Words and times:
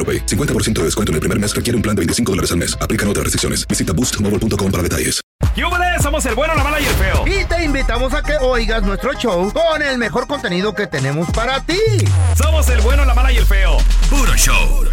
AroPay. 0.00 0.24
50% 0.24 0.72
de 0.80 0.84
descuento 0.84 1.12
en 1.12 1.14
el 1.16 1.20
primer 1.20 1.38
mes 1.38 1.54
requiere 1.54 1.76
un 1.76 1.82
plan 1.82 1.94
de 1.94 2.00
25 2.00 2.32
dólares 2.32 2.50
al 2.52 2.56
mes. 2.56 2.76
Aplican 2.80 3.06
otras 3.08 3.24
restricciones. 3.24 3.68
Visita 3.68 3.92
boostmobile.com 3.92 4.70
para 4.72 4.82
detalles. 4.82 5.20
¡Yúbales! 5.56 6.02
Somos 6.02 6.24
el 6.26 6.34
bueno, 6.34 6.54
la 6.54 6.64
mala 6.64 6.80
y 6.80 6.86
el 6.86 6.94
feo. 6.94 7.24
Y 7.26 7.44
te 7.44 7.64
invitamos 7.64 8.14
a 8.14 8.22
que 8.22 8.36
oigas 8.40 8.82
nuestro 8.82 9.12
show 9.14 9.52
con 9.52 9.82
el 9.82 9.98
mejor 9.98 10.26
contenido 10.26 10.74
que 10.74 10.86
tenemos 10.86 11.28
para 11.30 11.60
ti. 11.60 11.78
Somos 12.36 12.68
el 12.70 12.80
bueno, 12.80 13.04
la 13.04 13.14
mala 13.14 13.32
y 13.32 13.36
el 13.36 13.44
feo. 13.46 13.76
Puro 14.08 14.34
show. 14.36 14.84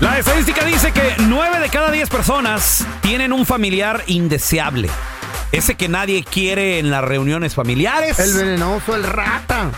La 0.00 0.18
estadística 0.18 0.64
dice 0.64 0.92
que 0.92 1.14
9 1.18 1.60
de 1.60 1.68
cada 1.68 1.90
10 1.90 2.08
personas 2.08 2.86
tienen 3.00 3.32
un 3.32 3.44
familiar 3.46 4.02
indeseable. 4.06 4.88
Ese 5.50 5.74
que 5.74 5.88
nadie 5.88 6.24
quiere 6.24 6.78
en 6.78 6.90
las 6.90 7.04
reuniones 7.04 7.54
familiares. 7.54 8.18
El 8.18 8.32
venenoso, 8.32 8.96
el 8.96 9.04
rata. 9.04 9.70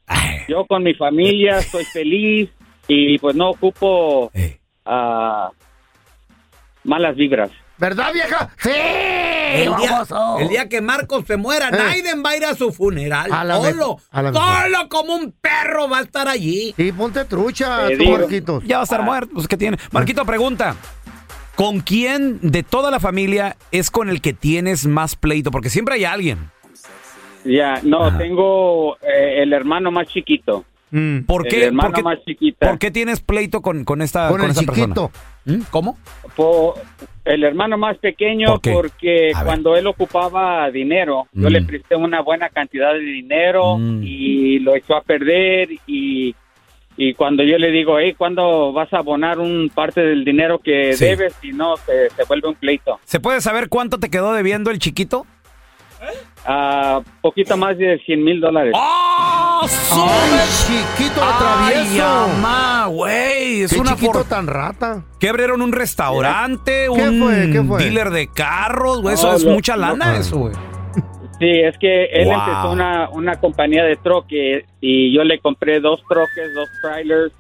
Yo 0.48 0.64
con 0.66 0.82
mi 0.82 0.94
familia 0.94 1.58
estoy 1.58 1.84
feliz 1.84 2.50
y 2.88 3.18
pues 3.18 3.36
no 3.36 3.50
ocupo 3.50 4.30
eh. 4.34 4.58
ah, 4.84 5.50
malas 6.84 7.16
vibras. 7.16 7.50
¿Verdad, 7.78 8.12
vieja? 8.12 8.50
¡Sí! 8.58 8.70
El 8.72 9.74
día, 9.76 10.02
el 10.38 10.48
día 10.48 10.68
que 10.68 10.80
Marcos 10.80 11.24
se 11.26 11.36
muera, 11.36 11.68
Eh. 11.68 11.72
Naiden 11.72 12.22
va 12.24 12.30
a 12.30 12.36
ir 12.36 12.44
a 12.44 12.54
su 12.54 12.72
funeral. 12.72 13.32
A 13.32 13.42
solo, 13.56 13.98
solo 14.12 14.88
como 14.88 15.14
un 15.14 15.32
perro 15.32 15.88
va 15.88 15.98
a 15.98 16.02
estar 16.02 16.28
allí. 16.28 16.74
Sí, 16.76 16.92
ponte 16.92 17.24
trucha, 17.24 17.88
tú. 17.98 18.04
Marquitos. 18.10 18.64
Ya 18.64 18.76
va 18.76 18.82
a 18.82 18.84
estar 18.84 19.02
muerto. 19.02 19.32
Pues, 19.34 19.48
¿qué 19.48 19.56
tiene? 19.56 19.78
Marquito, 19.92 20.24
pregunta. 20.24 20.76
¿Con 21.56 21.80
quién 21.80 22.38
de 22.42 22.62
toda 22.62 22.90
la 22.90 23.00
familia 23.00 23.56
es 23.72 23.90
con 23.90 24.08
el 24.08 24.20
que 24.20 24.32
tienes 24.34 24.86
más 24.86 25.16
pleito? 25.16 25.50
Porque 25.50 25.70
siempre 25.70 25.96
hay 25.96 26.04
alguien. 26.04 26.50
Ya, 27.44 27.80
no, 27.82 28.04
Ajá. 28.04 28.18
tengo 28.18 28.96
eh, 28.98 29.42
el 29.42 29.52
hermano 29.52 29.90
más 29.90 30.06
chiquito. 30.08 30.64
Mm. 30.90 31.20
¿Por 31.20 31.46
El 31.46 31.52
qué, 31.52 31.64
hermano 31.66 31.88
por 31.90 31.96
qué- 31.96 32.02
más 32.02 32.18
chiquita. 32.24 32.68
por 32.68 32.78
qué 32.78 32.90
tienes 32.90 33.20
pleito 33.20 33.62
con, 33.62 33.84
con 33.84 34.02
esta, 34.02 34.28
Con 34.28 34.40
el 34.42 34.50
esta 34.50 34.60
chiquito. 34.62 35.10
persona? 35.10 35.10
¿Mm? 35.44 35.62
¿Cómo? 35.70 35.98
Po- 36.36 36.74
el 37.24 37.44
hermano 37.44 37.78
más 37.78 37.96
pequeño 37.98 38.58
¿Por 38.60 38.72
porque 38.72 39.30
A 39.34 39.38
ver. 39.38 39.46
cuando 39.46 39.76
él 39.76 39.86
ocupaba 39.86 40.70
dinero, 40.70 41.28
yo 41.32 41.48
Mm. 41.48 41.52
le 41.52 41.62
presté 41.62 41.94
una 41.96 42.20
buena 42.22 42.48
cantidad 42.48 42.92
de 42.92 43.00
dinero 43.00 43.76
Mm. 43.78 44.02
y 44.02 44.58
lo 44.60 44.74
echó 44.74 44.96
a 44.96 45.02
perder 45.02 45.68
y, 45.86 46.34
y 46.96 47.14
cuando 47.14 47.42
yo 47.44 47.56
le 47.58 47.70
digo, 47.70 47.98
hey, 47.98 48.14
¿cuándo 48.18 48.72
vas 48.72 48.92
a 48.92 48.98
abonar 48.98 49.38
un 49.38 49.70
parte 49.74 50.00
del 50.00 50.24
dinero 50.24 50.58
que 50.58 50.92
Sí. 50.94 51.04
debes? 51.04 51.34
Y 51.42 51.52
no, 51.52 51.76
se, 51.76 52.10
se 52.10 52.24
vuelve 52.24 52.48
un 52.48 52.54
pleito. 52.56 52.98
¿Se 53.04 53.20
puede 53.20 53.40
saber 53.40 53.68
cuánto 53.68 53.98
te 53.98 54.10
quedó 54.10 54.32
debiendo 54.34 54.70
el 54.70 54.78
chiquito? 54.78 55.24
Ah, 56.46 57.00
poquito 57.20 57.56
más 57.56 57.76
de 57.76 57.98
100 58.06 58.24
mil 58.24 58.40
dólares. 58.40 58.72
¡Oh! 58.74 59.60
¡Ay, 59.62 60.48
chiquito 60.66 61.20
¡Ay, 61.22 61.74
travieso! 61.84 62.28
mamá, 62.40 62.86
güey! 62.86 63.62
Es 63.62 63.72
¡Qué 63.74 63.80
una 63.80 63.94
chiquito 63.94 64.24
tan 64.24 64.46
rata! 64.46 65.04
¿Qué 65.18 65.28
abrieron 65.28 65.60
un 65.60 65.72
restaurante? 65.72 66.86
¿Qué 66.94 67.08
un 67.08 67.20
fue? 67.20 67.50
¿Qué 67.52 67.62
fue? 67.62 67.82
dealer 67.84 68.10
de 68.10 68.28
carros, 68.28 69.02
güey. 69.02 69.14
Eso 69.14 69.34
es 69.34 69.44
lo- 69.44 69.52
mucha 69.52 69.76
lo- 69.76 69.82
lana, 69.82 70.16
eso, 70.16 70.38
güey. 70.38 70.54
Sí, 71.38 71.48
es 71.48 71.76
que 71.78 72.04
él 72.04 72.26
Wow. 72.26 72.34
empezó 72.34 72.70
una, 72.72 73.08
una 73.10 73.36
compañía 73.40 73.82
de 73.84 73.96
troque 73.96 74.66
y 74.82 75.10
yo 75.14 75.24
le 75.24 75.38
compré 75.40 75.80
dos 75.80 76.02
troques, 76.06 76.52
dos 76.54 76.68
trailers 76.82 77.32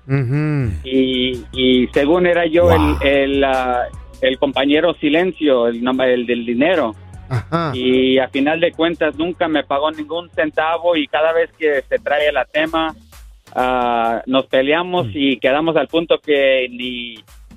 y, 0.84 1.44
y 1.52 1.86
según 1.92 2.26
era 2.26 2.46
yo 2.46 2.64
Wow. 2.64 2.96
el, 3.02 3.06
el, 3.06 3.44
ah, 3.44 3.82
el 4.22 4.38
compañero 4.38 4.94
silencio, 5.00 5.68
el, 5.68 5.82
el 5.86 6.26
del 6.26 6.46
dinero. 6.46 6.94
Ajá. 7.30 7.70
Y 7.74 8.18
a 8.18 8.28
final 8.28 8.60
de 8.60 8.72
cuentas 8.72 9.14
nunca 9.16 9.48
me 9.48 9.62
pagó 9.64 9.90
ningún 9.90 10.28
centavo 10.30 10.96
y 10.96 11.06
cada 11.06 11.32
vez 11.32 11.48
que 11.58 11.82
se 11.88 11.98
trae 11.98 12.30
la 12.32 12.44
tema 12.44 12.94
ah, 13.54 14.22
nos 14.26 14.46
peleamos 14.46 15.06
Mm. 15.06 15.12
y 15.14 15.36
quedamos 15.38 15.76
al 15.76 15.88
punto 15.88 16.16
que 16.22 16.68
ni 16.70 17.16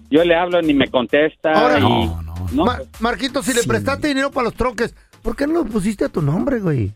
yo 0.09 0.23
le 0.23 0.35
hablo 0.35 0.61
ni 0.61 0.73
me 0.73 0.87
contesta. 0.89 1.51
Ahora- 1.53 1.79
y, 1.79 1.81
No, 1.81 2.21
no, 2.21 2.35
no, 2.51 2.65
Ma- 2.65 2.79
Marquito, 2.99 3.41
si 3.43 3.53
le 3.53 3.63
prestaste 3.63 4.07
dinero 4.07 4.31
para 4.31 4.45
los 4.45 4.53
troques, 4.53 4.95
¿por 5.21 5.35
qué 5.35 5.45
no 5.47 5.53
lo 5.53 5.65
pusiste 5.65 6.05
a 6.05 6.09
tu 6.09 6.21
nombre, 6.21 6.59
güey? 6.59 6.91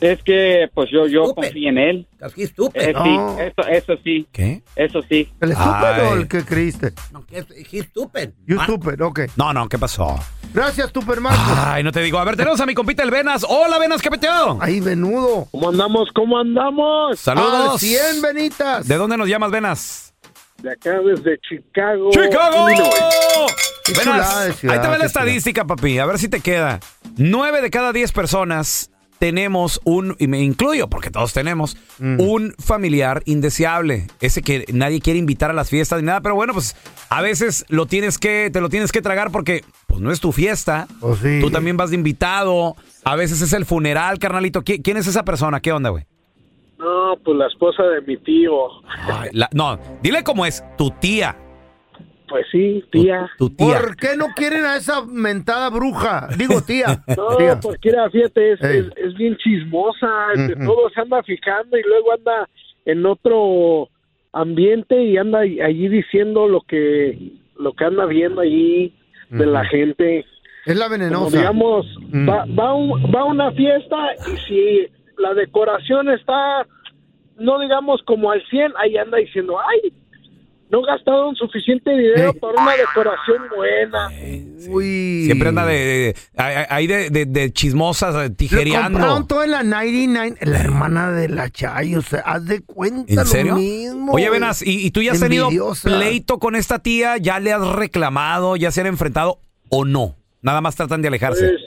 Es 0.00 0.22
que 0.22 0.68
pues 0.74 0.90
yo, 0.90 1.06
yo 1.06 1.22
Estúpido. 1.24 1.34
confío 1.34 1.68
en 1.68 1.78
él. 1.78 2.06
Casi 2.18 2.42
estúpido. 2.42 2.84
Eh, 2.84 2.94
sí, 3.02 3.42
eso, 3.42 3.68
eso 3.68 4.00
sí, 4.02 4.26
¿Qué? 4.32 4.62
eso 4.76 5.02
sí. 5.02 5.32
¿El 5.40 5.52
estúpido 5.52 6.08
o 6.08 6.12
Ay. 6.14 6.20
el 6.20 6.28
que 6.28 6.44
creíste? 6.44 6.92
No, 7.12 7.24
que 7.26 7.38
es 7.38 7.46
he's 7.72 7.86
stupid. 7.86 8.30
You 8.46 8.60
stupid, 8.62 9.00
ok. 9.02 9.20
No, 9.36 9.52
no, 9.52 9.68
¿qué 9.68 9.78
pasó? 9.78 10.18
Gracias, 10.52 10.90
Super. 10.94 11.18
Ay, 11.28 11.82
no 11.82 11.90
te 11.90 12.00
digo. 12.00 12.18
A 12.18 12.24
ver, 12.24 12.36
tenemos 12.36 12.60
a 12.60 12.66
mi 12.66 12.74
compita 12.74 13.02
el 13.02 13.10
Venas. 13.10 13.44
Hola, 13.48 13.78
Venas, 13.78 14.00
¿qué 14.00 14.10
peteo? 14.10 14.58
Ahí, 14.60 14.80
venudo. 14.80 15.48
¿Cómo 15.50 15.68
andamos? 15.70 16.08
¿Cómo 16.14 16.38
andamos? 16.38 17.10
Al 17.10 17.16
Saludos. 17.16 17.80
100, 17.80 18.22
Benitas. 18.22 18.86
¿De 18.86 18.96
dónde 18.96 19.16
nos 19.16 19.28
llamas, 19.28 19.50
Venas? 19.50 20.14
De 20.62 20.70
acá 20.70 20.98
desde 21.04 21.38
Chicago. 21.40 22.10
¡Chicago! 22.10 22.70
Illinois. 22.70 22.94
Qué 23.84 23.92
Venas, 23.92 24.04
chulada 24.04 24.44
de 24.44 24.52
ciudad, 24.54 24.76
ahí 24.76 24.80
te 24.80 24.86
va 24.88 24.94
la 24.94 25.00
qué 25.00 25.06
estadística, 25.06 25.64
papi. 25.66 25.98
A 25.98 26.06
ver 26.06 26.18
si 26.18 26.28
te 26.28 26.40
queda. 26.40 26.80
Nueve 27.16 27.60
de 27.60 27.70
cada 27.70 27.92
diez 27.92 28.12
personas 28.12 28.90
tenemos 29.24 29.80
un, 29.84 30.16
y 30.18 30.26
me 30.26 30.42
incluyo 30.42 30.88
porque 30.90 31.08
todos 31.10 31.32
tenemos, 31.32 31.78
Mm. 31.98 32.20
un 32.20 32.54
familiar 32.58 33.22
indeseable. 33.24 34.06
Ese 34.20 34.42
que 34.42 34.66
nadie 34.70 35.00
quiere 35.00 35.18
invitar 35.18 35.48
a 35.48 35.54
las 35.54 35.70
fiestas 35.70 36.00
ni 36.02 36.04
nada. 36.06 36.20
Pero 36.20 36.34
bueno, 36.34 36.52
pues 36.52 36.76
a 37.08 37.22
veces 37.22 37.64
lo 37.70 37.86
tienes 37.86 38.18
que, 38.18 38.50
te 38.52 38.60
lo 38.60 38.68
tienes 38.68 38.92
que 38.92 39.00
tragar 39.00 39.30
porque 39.30 39.64
pues 39.86 40.02
no 40.02 40.12
es 40.12 40.20
tu 40.20 40.30
fiesta. 40.30 40.86
Pues 41.00 41.20
sí. 41.20 41.38
Tú 41.40 41.50
también 41.50 41.78
vas 41.78 41.88
de 41.88 41.96
invitado. 41.96 42.76
A 43.02 43.16
veces 43.16 43.40
es 43.40 43.54
el 43.54 43.64
funeral, 43.64 44.18
carnalito. 44.18 44.60
¿Qui- 44.62 44.82
¿Quién 44.84 44.98
es 44.98 45.06
esa 45.06 45.24
persona? 45.24 45.60
¿Qué 45.60 45.72
onda, 45.72 45.88
güey? 45.88 46.04
No, 46.78 47.16
pues 47.24 47.38
la 47.38 47.46
esposa 47.46 47.82
de 47.84 48.02
mi 48.02 48.18
tío. 48.18 48.52
Ay, 49.10 49.30
la- 49.32 49.48
no, 49.54 49.78
dile 50.02 50.22
cómo 50.22 50.44
es. 50.44 50.62
Tu 50.76 50.90
tía. 50.90 51.34
Pues 52.34 52.46
sí, 52.50 52.82
tía. 52.90 53.30
tu 53.38 53.48
tía. 53.48 53.78
¿Por 53.78 53.94
qué 53.96 54.16
no 54.16 54.26
quieren 54.34 54.64
a 54.64 54.74
esa 54.74 55.04
mentada 55.06 55.70
bruja? 55.70 56.26
Digo, 56.36 56.60
tía. 56.66 57.00
No, 57.16 57.36
Tía. 57.36 57.60
porque 57.62 57.90
era, 57.90 58.10
fíjate, 58.10 58.52
es, 58.54 58.60
es, 58.60 58.86
es 58.96 59.14
bien 59.14 59.36
chismosa, 59.36 60.08
Ujú. 60.34 60.64
todo 60.66 60.90
se 60.90 61.00
anda 61.00 61.22
fijando 61.22 61.78
y 61.78 61.82
luego 61.84 62.12
anda 62.12 62.48
en 62.86 63.06
otro 63.06 63.88
ambiente 64.32 65.00
y 65.00 65.16
anda 65.16 65.38
allí 65.42 65.86
diciendo 65.88 66.48
lo 66.48 66.62
que 66.62 67.16
lo 67.56 67.72
que 67.74 67.84
anda 67.84 68.04
viendo 68.06 68.40
allí 68.40 68.92
de 69.30 69.46
la 69.46 69.64
gente. 69.66 70.26
Es 70.66 70.76
la 70.76 70.86
Como 70.86 70.98
venenosa. 70.98 71.38
digamos, 71.38 71.86
Mm. 72.10 72.28
va, 72.28 72.46
va, 72.58 72.74
un- 72.74 73.12
va 73.14 73.20
a 73.20 73.24
una 73.26 73.52
fiesta 73.52 73.96
y 74.26 74.36
si 74.48 74.86
la 75.18 75.34
decoración 75.34 76.08
está, 76.10 76.66
no 77.38 77.60
digamos 77.60 78.02
como 78.02 78.32
al 78.32 78.42
100, 78.50 78.72
ahí 78.82 78.96
anda 78.96 79.18
diciendo, 79.18 79.56
ay, 79.60 79.92
no 80.70 80.82
gastaron 80.82 81.36
suficiente 81.36 81.90
dinero 81.90 82.30
Eh. 82.30 82.38
para 82.40 82.60
una 82.60 82.72
decoración 82.76 83.42
buena. 83.54 84.08
Uy. 84.68 85.22
Siempre 85.26 85.48
anda 85.50 85.64
de, 85.66 85.74
de- 85.74 86.14
ahí 86.70 86.86
de, 86.86 87.10
de- 87.10 87.26
de 87.26 87.52
chismosas, 87.52 88.14
Lo 88.14 88.32
tijereando. 88.34 88.98
compraron 88.98 89.28
todo 89.28 89.44
en 89.44 89.50
la 89.52 89.62
99, 89.62 90.36
la 90.42 90.58
hermana 90.60 91.10
de 91.12 91.28
la 91.28 91.50
Chay, 91.50 91.94
o 91.96 92.02
sea, 92.02 92.20
haz 92.20 92.46
de 92.46 92.62
cuenta 92.62 93.12
¿En 93.12 93.16
lo 93.18 93.24
serio? 93.24 93.54
mismo. 93.56 94.12
Oye. 94.12 94.30
Venas, 94.30 94.62
¿y, 94.66 94.86
y 94.86 94.90
tú 94.90 95.02
ya 95.02 95.12
has 95.12 95.20
tenido 95.20 95.48
pleito 95.82 96.38
con 96.38 96.56
esta 96.56 96.78
tía? 96.80 97.18
¿Ya 97.18 97.38
le 97.40 97.52
has 97.52 97.66
reclamado? 97.74 98.56
¿Ya 98.56 98.70
se 98.70 98.80
han 98.80 98.86
enfrentado 98.88 99.38
o 99.68 99.84
no? 99.84 100.16
Nada 100.42 100.60
más 100.60 100.74
tratan 100.76 101.02
de 101.02 101.08
alejarse. 101.08 101.48
Pues, 101.48 101.60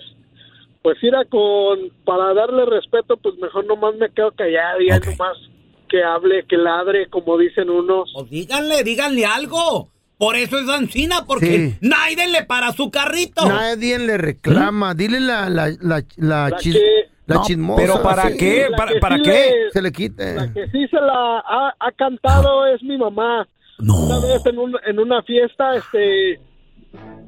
pues 0.82 1.04
ir 1.04 1.16
a 1.16 1.24
con, 1.26 1.80
para 2.06 2.34
darle 2.34 2.66
respeto, 2.66 3.18
pues 3.18 3.36
mejor 3.42 3.66
nomás 3.66 3.96
me 3.96 4.10
quedo 4.12 4.32
callado 4.32 4.82
y 4.82 4.90
ya 4.90 4.98
Ok. 4.98 5.06
nomás 5.08 5.38
que 5.88 6.04
hable, 6.04 6.46
que 6.48 6.58
ladre, 6.58 7.10
como 7.10 7.38
dicen 7.38 7.70
unos. 7.70 8.12
Pues 8.14 8.30
díganle, 8.30 8.84
díganle 8.84 9.26
algo. 9.26 9.90
Por 10.18 10.36
eso 10.36 10.58
es 10.58 10.68
Ancina, 10.70 11.26
porque 11.28 11.46
Sí. 11.46 11.78
nadie 11.82 12.28
le 12.28 12.44
para 12.44 12.72
su 12.74 12.90
carrito. 12.90 13.48
Nadie 13.48 14.00
le 14.00 14.18
reclama. 14.18 14.94
Dile 14.96 15.20
la, 15.20 15.50
la, 15.50 15.68
la, 15.68 16.04
la, 16.18 16.50
La 16.50 16.50
chis- 16.58 16.74
que- 16.74 17.10
la 17.28 17.36
No, 17.36 17.44
chismosa. 17.44 17.82
¿Pero 17.82 18.02
para 18.02 18.30
sí, 18.30 18.38
qué? 18.38 18.66
¿Para, 18.76 18.94
que 18.94 19.00
para 19.00 19.16
sí 19.18 19.22
qué? 19.24 19.30
le- 19.32 19.72
Se 19.72 19.82
le 19.82 19.92
quite. 19.92 20.36
La 20.36 20.54
que 20.54 20.68
sí 20.70 20.88
se 20.88 20.96
la 21.00 21.40
ha, 21.40 21.74
ha 21.80 21.92
cantado 21.92 22.66
es 22.68 22.82
mi 22.82 22.98
mamá. 22.98 23.48
No. 23.80 23.96
Una 24.00 24.20
vez 24.20 24.44
en, 24.46 24.58
un- 24.58 24.80
en 24.88 25.00
una 25.00 25.22
fiesta, 25.22 25.76
este... 25.76 26.40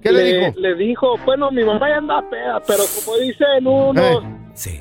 ¿Qué 0.01 0.11
le 0.11 0.23
dijo? 0.23 0.59
Le 0.59 0.73
dijo, 0.75 1.15
bueno, 1.25 1.51
mi 1.51 1.63
mamá 1.63 1.89
ya 1.89 1.97
anda 1.97 2.23
peda, 2.29 2.59
pero 2.65 2.83
como 3.05 3.17
dicen 3.17 3.67
unos... 3.67 4.23
Eh. 4.23 4.27
Sí. 4.55 4.79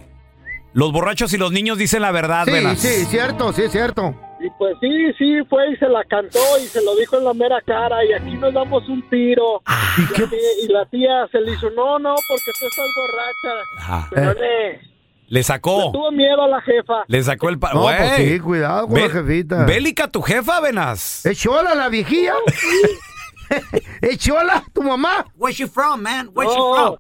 Los 0.73 0.93
borrachos 0.93 1.33
y 1.33 1.39
los 1.39 1.51
niños 1.53 1.79
dicen 1.79 2.03
la 2.03 2.11
verdad, 2.13 2.45
Sí, 2.45 2.53
Venas. 2.53 2.79
sí, 2.79 3.05
cierto, 3.07 3.53
sí, 3.53 3.63
cierto. 3.69 4.15
Y 4.41 4.49
pues 4.59 4.77
sí, 4.81 5.13
sí, 5.19 5.39
fue 5.49 5.71
y 5.73 5.77
se 5.79 5.89
la 5.89 6.05
cantó 6.05 6.39
y 6.63 6.67
se 6.67 6.81
lo 6.85 6.95
dijo 6.95 7.17
en 7.19 7.25
la 7.25 7.35
mera 7.35 7.61
cara 7.67 8.05
y 8.05 8.13
aquí 8.13 8.35
nos 8.37 8.55
damos 8.55 8.89
un 8.89 9.03
tiro. 9.09 9.63
¿Y 9.99 10.03
Y, 10.03 10.07
qué? 10.15 10.23
la 10.23 10.29
tía- 10.29 10.39
y 10.63 10.69
la 10.73 10.87
tía 10.87 11.29
se 11.33 11.41
le 11.41 11.53
hizo, 11.53 11.71
no, 11.71 11.99
no, 11.99 12.15
porque 12.15 12.53
tú 12.61 12.67
estás 12.67 12.89
borracha. 12.97 13.63
Ajá. 13.81 14.09
Pero 14.15 14.31
Eh. 14.31 14.35
le, 14.39 14.73
Le 14.73 14.89
le 15.31 15.43
sacó. 15.43 15.91
tuvo 15.93 16.13
miedo 16.13 16.43
a 16.43 16.49
la 16.49 16.61
jefa. 16.61 17.03
Le 17.09 17.23
sacó 17.25 17.49
el... 17.49 17.59
pa- 17.59 17.73
No, 17.75 17.83
Güey. 17.83 17.97
pues 17.99 18.15
sí, 18.17 18.39
cuidado 18.41 18.87
con 18.87 19.01
la 19.01 19.09
jefita. 19.11 19.65
Bélica 19.65 20.09
tu 20.09 20.23
jefa, 20.23 20.61
Venas. 20.61 21.27
¿Es 21.27 21.39
chola 21.41 21.75
la 21.75 21.89
viejilla? 21.89 22.35
¿Es 24.03 24.19
chola 24.19 24.63
tu 24.73 24.83
mamá? 24.83 25.27
Where's 25.37 25.57
she 25.57 25.67
from, 25.67 26.03
man? 26.03 26.29
Where's 26.35 26.53
she 26.53 26.59
No. 26.59 26.75
from? 26.75 26.97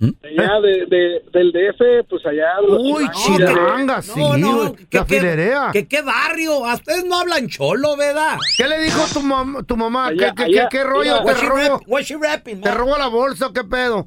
Allá 0.00 0.60
de, 0.60 0.86
de- 0.86 1.22
del 1.32 1.52
DF, 1.52 2.08
pues 2.10 2.26
allá. 2.26 2.52
Uy, 2.68 3.08
chilanga, 3.10 4.02
sí, 4.02 4.20
No, 4.20 4.36
no, 4.36 4.74
que- 4.74 4.98
La 4.98 5.04
filerea. 5.06 5.70
que 5.72 5.86
¿Qué 5.86 6.02
barrio? 6.02 6.66
¿A 6.66 6.74
ustedes 6.74 7.04
no 7.04 7.20
hablan 7.20 7.48
cholo, 7.48 7.96
verdad? 7.96 8.36
¿Qué 8.56 8.68
le 8.68 8.80
dijo 8.80 9.00
tu, 9.12 9.20
mam- 9.20 9.64
tu 9.64 9.76
mamá? 9.76 10.08
Allá, 10.08 10.34
¿Qué, 10.34 10.34
qué, 10.34 10.42
allá, 10.44 10.68
qué, 10.68 10.78
qué 10.78 10.84
rollo? 10.84 11.22
¿Te 11.24 11.34
robó, 11.34 11.80
rapping, 12.22 12.60
¿Te 12.60 12.70
robó 12.72 12.98
la 12.98 13.06
bolsa 13.08 13.46
o 13.46 13.52
qué 13.52 13.64
pedo? 13.64 14.06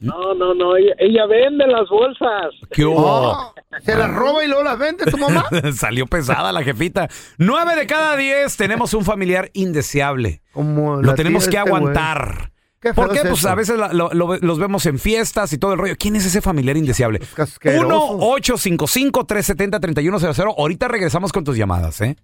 No, 0.00 0.34
no, 0.34 0.52
no, 0.54 0.76
ella, 0.76 0.94
ella 0.98 1.26
vende 1.26 1.64
las 1.66 1.88
bolsas. 1.88 2.52
¿Qué 2.72 2.84
hubo? 2.84 3.04
Oh, 3.32 3.54
¿Se 3.82 3.94
las 3.94 4.12
roba 4.12 4.44
y 4.44 4.48
luego 4.48 4.64
las 4.64 4.76
vende 4.76 5.04
tu 5.06 5.16
mamá? 5.16 5.44
Salió 5.76 6.06
pesada 6.06 6.50
la 6.52 6.62
jefita. 6.64 7.08
Nueve 7.38 7.76
de 7.76 7.86
cada 7.86 8.16
diez 8.16 8.56
tenemos 8.56 8.94
un 8.94 9.04
familiar 9.04 9.50
indeseable. 9.52 10.42
Como 10.52 10.96
Lo 11.00 11.14
tenemos 11.14 11.44
que 11.44 11.56
este 11.56 11.58
aguantar. 11.68 12.50
Qué 12.82 12.92
¿Por 12.92 13.10
qué? 13.12 13.18
es 13.18 13.22
Pues 13.26 13.38
eso. 13.38 13.48
a 13.48 13.54
veces 13.54 13.78
la- 13.78 13.92
lo- 13.92 14.10
lo- 14.12 14.36
los 14.38 14.58
vemos 14.58 14.84
en 14.86 14.98
fiestas 14.98 15.52
y 15.52 15.58
todo 15.58 15.72
el 15.74 15.78
rollo. 15.78 15.94
¿Quién 15.96 16.16
es 16.16 16.26
ese 16.26 16.40
familiar 16.42 16.76
indeseable? 16.76 17.20
casqueroso. 17.34 18.18
1-855-370-3100. 18.18 20.54
Ahorita 20.58 20.88
regresamos 20.88 21.30
con 21.32 21.44
tus 21.44 21.56
llamadas, 21.56 22.00
¿eh? 22.00 22.16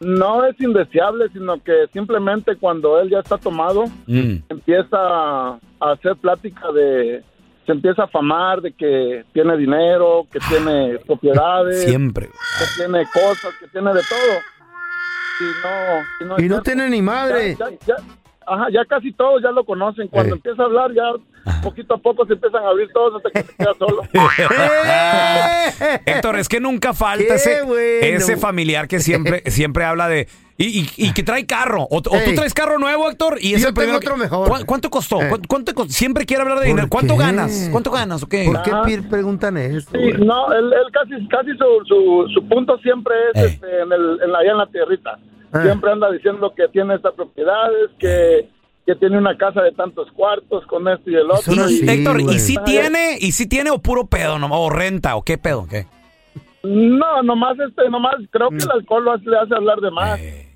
No 0.00 0.44
es 0.44 0.60
indeseable, 0.60 1.26
sino 1.32 1.62
que 1.62 1.72
simplemente 1.92 2.56
cuando 2.56 3.00
él 3.00 3.08
ya 3.10 3.20
está 3.20 3.38
tomado, 3.38 3.84
Mm. 4.06 4.36
empieza 4.48 4.96
a 4.98 5.58
hacer 5.80 6.16
plática 6.16 6.70
de... 6.72 7.22
Se 7.64 7.72
empieza 7.72 8.02
a 8.02 8.08
famar 8.08 8.60
de 8.60 8.72
que 8.72 9.24
tiene 9.32 9.56
dinero, 9.56 10.26
que 10.30 10.38
tiene 10.40 10.98
propiedades, 11.06 11.84
Siempre. 11.84 12.26
que 12.26 12.64
tiene 12.76 13.06
cosas, 13.06 13.54
que 13.58 13.66
tiene 13.68 13.94
de 13.94 14.00
todo. 14.02 14.40
Y 15.40 16.26
no, 16.28 16.36
y 16.44 16.48
no, 16.48 16.58
Y 16.58 16.62
tiene 16.62 16.90
ni 16.90 17.00
madre. 17.00 17.56
Ya, 17.58 17.70
ya, 17.70 17.76
ya, 17.86 17.96
ajá, 18.46 18.66
ya 18.72 18.84
casi 18.84 19.12
todos 19.12 19.42
ya 19.42 19.50
lo 19.50 19.64
conocen. 19.64 20.08
Cuando 20.08 20.34
Eh. 20.34 20.38
empieza 20.38 20.62
a 20.62 20.66
hablar, 20.66 20.90
ya 20.94 21.02
poquito 21.62 21.94
a 21.94 21.98
poco 21.98 22.26
se 22.26 22.32
empiezan 22.34 22.64
a 22.64 22.68
abrir 22.68 22.88
todos 22.92 23.16
hasta 23.16 23.30
que 23.30 23.42
se 23.46 23.56
queda 23.56 23.72
solo. 23.78 24.02
Héctor, 26.06 26.36
es 26.38 26.48
que 26.48 26.60
nunca 26.60 26.94
falta 26.94 27.34
ese, 27.34 27.62
bueno. 27.62 27.80
ese 27.82 28.36
familiar 28.36 28.88
que 28.88 29.00
siempre, 29.00 29.42
siempre 29.50 29.84
habla 29.84 30.08
de. 30.08 30.28
Y, 30.56 30.82
y- 30.82 30.88
y 31.08 31.12
que 31.12 31.24
trae 31.24 31.46
carro. 31.46 31.82
O, 31.90 31.96
o 31.96 32.00
tú 32.00 32.10
traes 32.36 32.54
carro 32.54 32.78
nuevo, 32.78 33.10
Héctor, 33.10 33.38
y 33.40 33.54
es 33.54 33.62
Yo 33.62 33.68
el 33.70 33.74
tengo 33.74 33.74
primero. 33.74 33.98
otro 33.98 34.14
que- 34.14 34.20
mejor. 34.20 34.48
¿Cuán- 34.48 34.64
¿Cuánto 34.64 34.88
costó? 34.88 35.20
Eh. 35.20 35.28
¿Cuán- 35.28 35.42
¿Cuánto 35.48 35.74
costó? 35.74 35.92
Siempre 35.92 36.24
quiere 36.26 36.42
hablar 36.42 36.58
de 36.60 36.66
¿Por 36.66 36.68
dinero. 36.68 36.88
¿Cuánto 36.88 37.14
qué? 37.16 37.20
ganas? 37.24 37.68
¿Cuánto 37.72 37.90
ganas? 37.90 38.22
¿O 38.22 38.28
qué? 38.28 38.44
¿Por 38.44 38.62
qué 38.62 38.70
Ajá. 38.70 38.82
Pir 38.84 39.08
preguntan 39.08 39.56
eso? 39.56 39.90
Sí, 39.90 40.12
no, 40.24 40.52
él, 40.52 40.72
él 40.72 40.92
casi, 40.92 41.26
casi 41.26 41.50
su, 41.58 41.84
su, 41.88 42.28
su 42.32 42.48
punto 42.48 42.78
siempre 42.78 43.14
es 43.34 43.42
Eh. 43.42 43.46
este, 43.46 43.66
en, 43.80 43.92
el, 43.92 44.20
en 44.22 44.30
la, 44.32 44.38
allá 44.38 44.52
en 44.52 44.58
la 44.58 44.66
tierrita. 44.68 45.18
Ah. 45.54 45.62
Siempre 45.62 45.92
anda 45.92 46.10
diciendo 46.10 46.52
que 46.56 46.68
tiene 46.68 46.96
estas 46.96 47.14
propiedades, 47.14 47.90
que, 47.98 48.48
que 48.84 48.94
tiene 48.96 49.16
una 49.18 49.36
casa 49.36 49.62
de 49.62 49.72
tantos 49.72 50.10
cuartos 50.12 50.66
con 50.66 50.86
esto 50.88 51.10
y 51.10 51.14
el 51.14 51.30
otro. 51.30 51.52
Y, 51.70 51.78
Sí, 51.78 51.86
Héctor. 51.88 52.20
¿y 52.20 52.38
si 52.40 52.56
tiene, 52.64 53.16
y 53.20 53.32
si 53.32 53.48
tiene 53.48 53.70
o 53.70 53.78
puro 53.78 54.06
pedo, 54.06 54.38
no, 54.38 54.48
o 54.50 54.68
renta, 54.70 55.16
o 55.16 55.22
qué 55.22 55.38
pedo? 55.38 55.66
¿Qué? 55.70 55.86
No, 56.62 57.22
nomás, 57.22 57.56
este, 57.60 57.88
nomás 57.90 58.16
creo 58.30 58.48
que 58.50 58.56
el 58.56 58.70
alcohol 58.70 59.04
lo 59.04 59.12
hace- 59.12 59.28
le 59.30 59.38
hace 59.38 59.54
hablar 59.54 59.80
de 59.80 59.90
más. 59.90 60.18
Eh, 60.18 60.48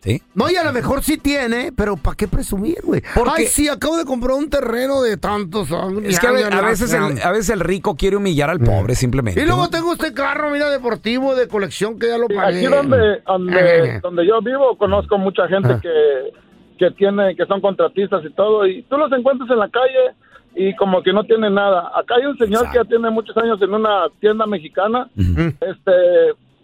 ¿Sí? 0.00 0.22
No, 0.34 0.48
y 0.48 0.54
a 0.54 0.62
lo 0.62 0.72
mejor 0.72 1.02
sí 1.02 1.18
tiene, 1.18 1.72
pero 1.76 1.96
¿para 1.96 2.14
qué 2.16 2.28
presumir, 2.28 2.78
güey? 2.84 3.02
Porque- 3.16 3.32
Ay, 3.34 3.46
sí, 3.46 3.68
acabo 3.68 3.96
de 3.96 4.04
comprar 4.04 4.36
un 4.36 4.48
terreno 4.48 5.02
de 5.02 5.16
tantos 5.16 5.72
años. 5.72 6.02
Es 6.04 6.20
que 6.20 6.26
a, 6.28 6.30
ve- 6.30 6.44
a 6.44 6.60
veces 6.60 6.92
el, 6.92 7.20
a 7.20 7.32
veces 7.32 7.50
el 7.50 7.58
rico 7.60 7.96
quiere 7.96 8.16
humillar 8.16 8.48
al 8.48 8.60
pobre, 8.60 8.94
simplemente. 8.94 9.42
Y 9.42 9.44
luego 9.44 9.68
tengo 9.70 9.92
este 9.92 10.12
carro, 10.14 10.50
mira, 10.50 10.70
deportivo 10.70 11.34
de 11.34 11.48
colección 11.48 11.98
que 11.98 12.06
ya 12.08 12.16
lo 12.16 12.28
pagué. 12.28 12.58
aquí 12.58 12.66
donde, 12.66 13.22
donde, 13.26 13.96
Eh. 13.96 14.00
donde 14.00 14.24
yo 14.24 14.40
vivo 14.40 14.78
conozco 14.78 15.18
mucha 15.18 15.48
gente 15.48 15.72
Ah. 15.72 15.80
que, 15.82 16.32
que 16.78 16.90
tiene, 16.92 17.34
que 17.34 17.44
son 17.46 17.60
contratistas 17.60 18.24
y 18.24 18.30
todo, 18.34 18.66
y 18.68 18.84
tú 18.84 18.96
los 18.96 19.10
encuentras 19.10 19.50
en 19.50 19.58
la 19.58 19.68
calle 19.68 20.14
y 20.54 20.76
como 20.76 21.02
que 21.02 21.12
no 21.12 21.24
tienen 21.24 21.54
nada. 21.54 21.90
Acá 21.96 22.14
hay 22.16 22.26
un 22.26 22.38
señor 22.38 22.70
que 22.70 22.76
ya 22.78 22.84
tiene 22.84 23.10
muchos 23.10 23.36
años 23.36 23.60
en 23.60 23.74
una 23.74 24.04
tienda 24.20 24.46
mexicana, 24.46 25.08
este, 25.16 25.92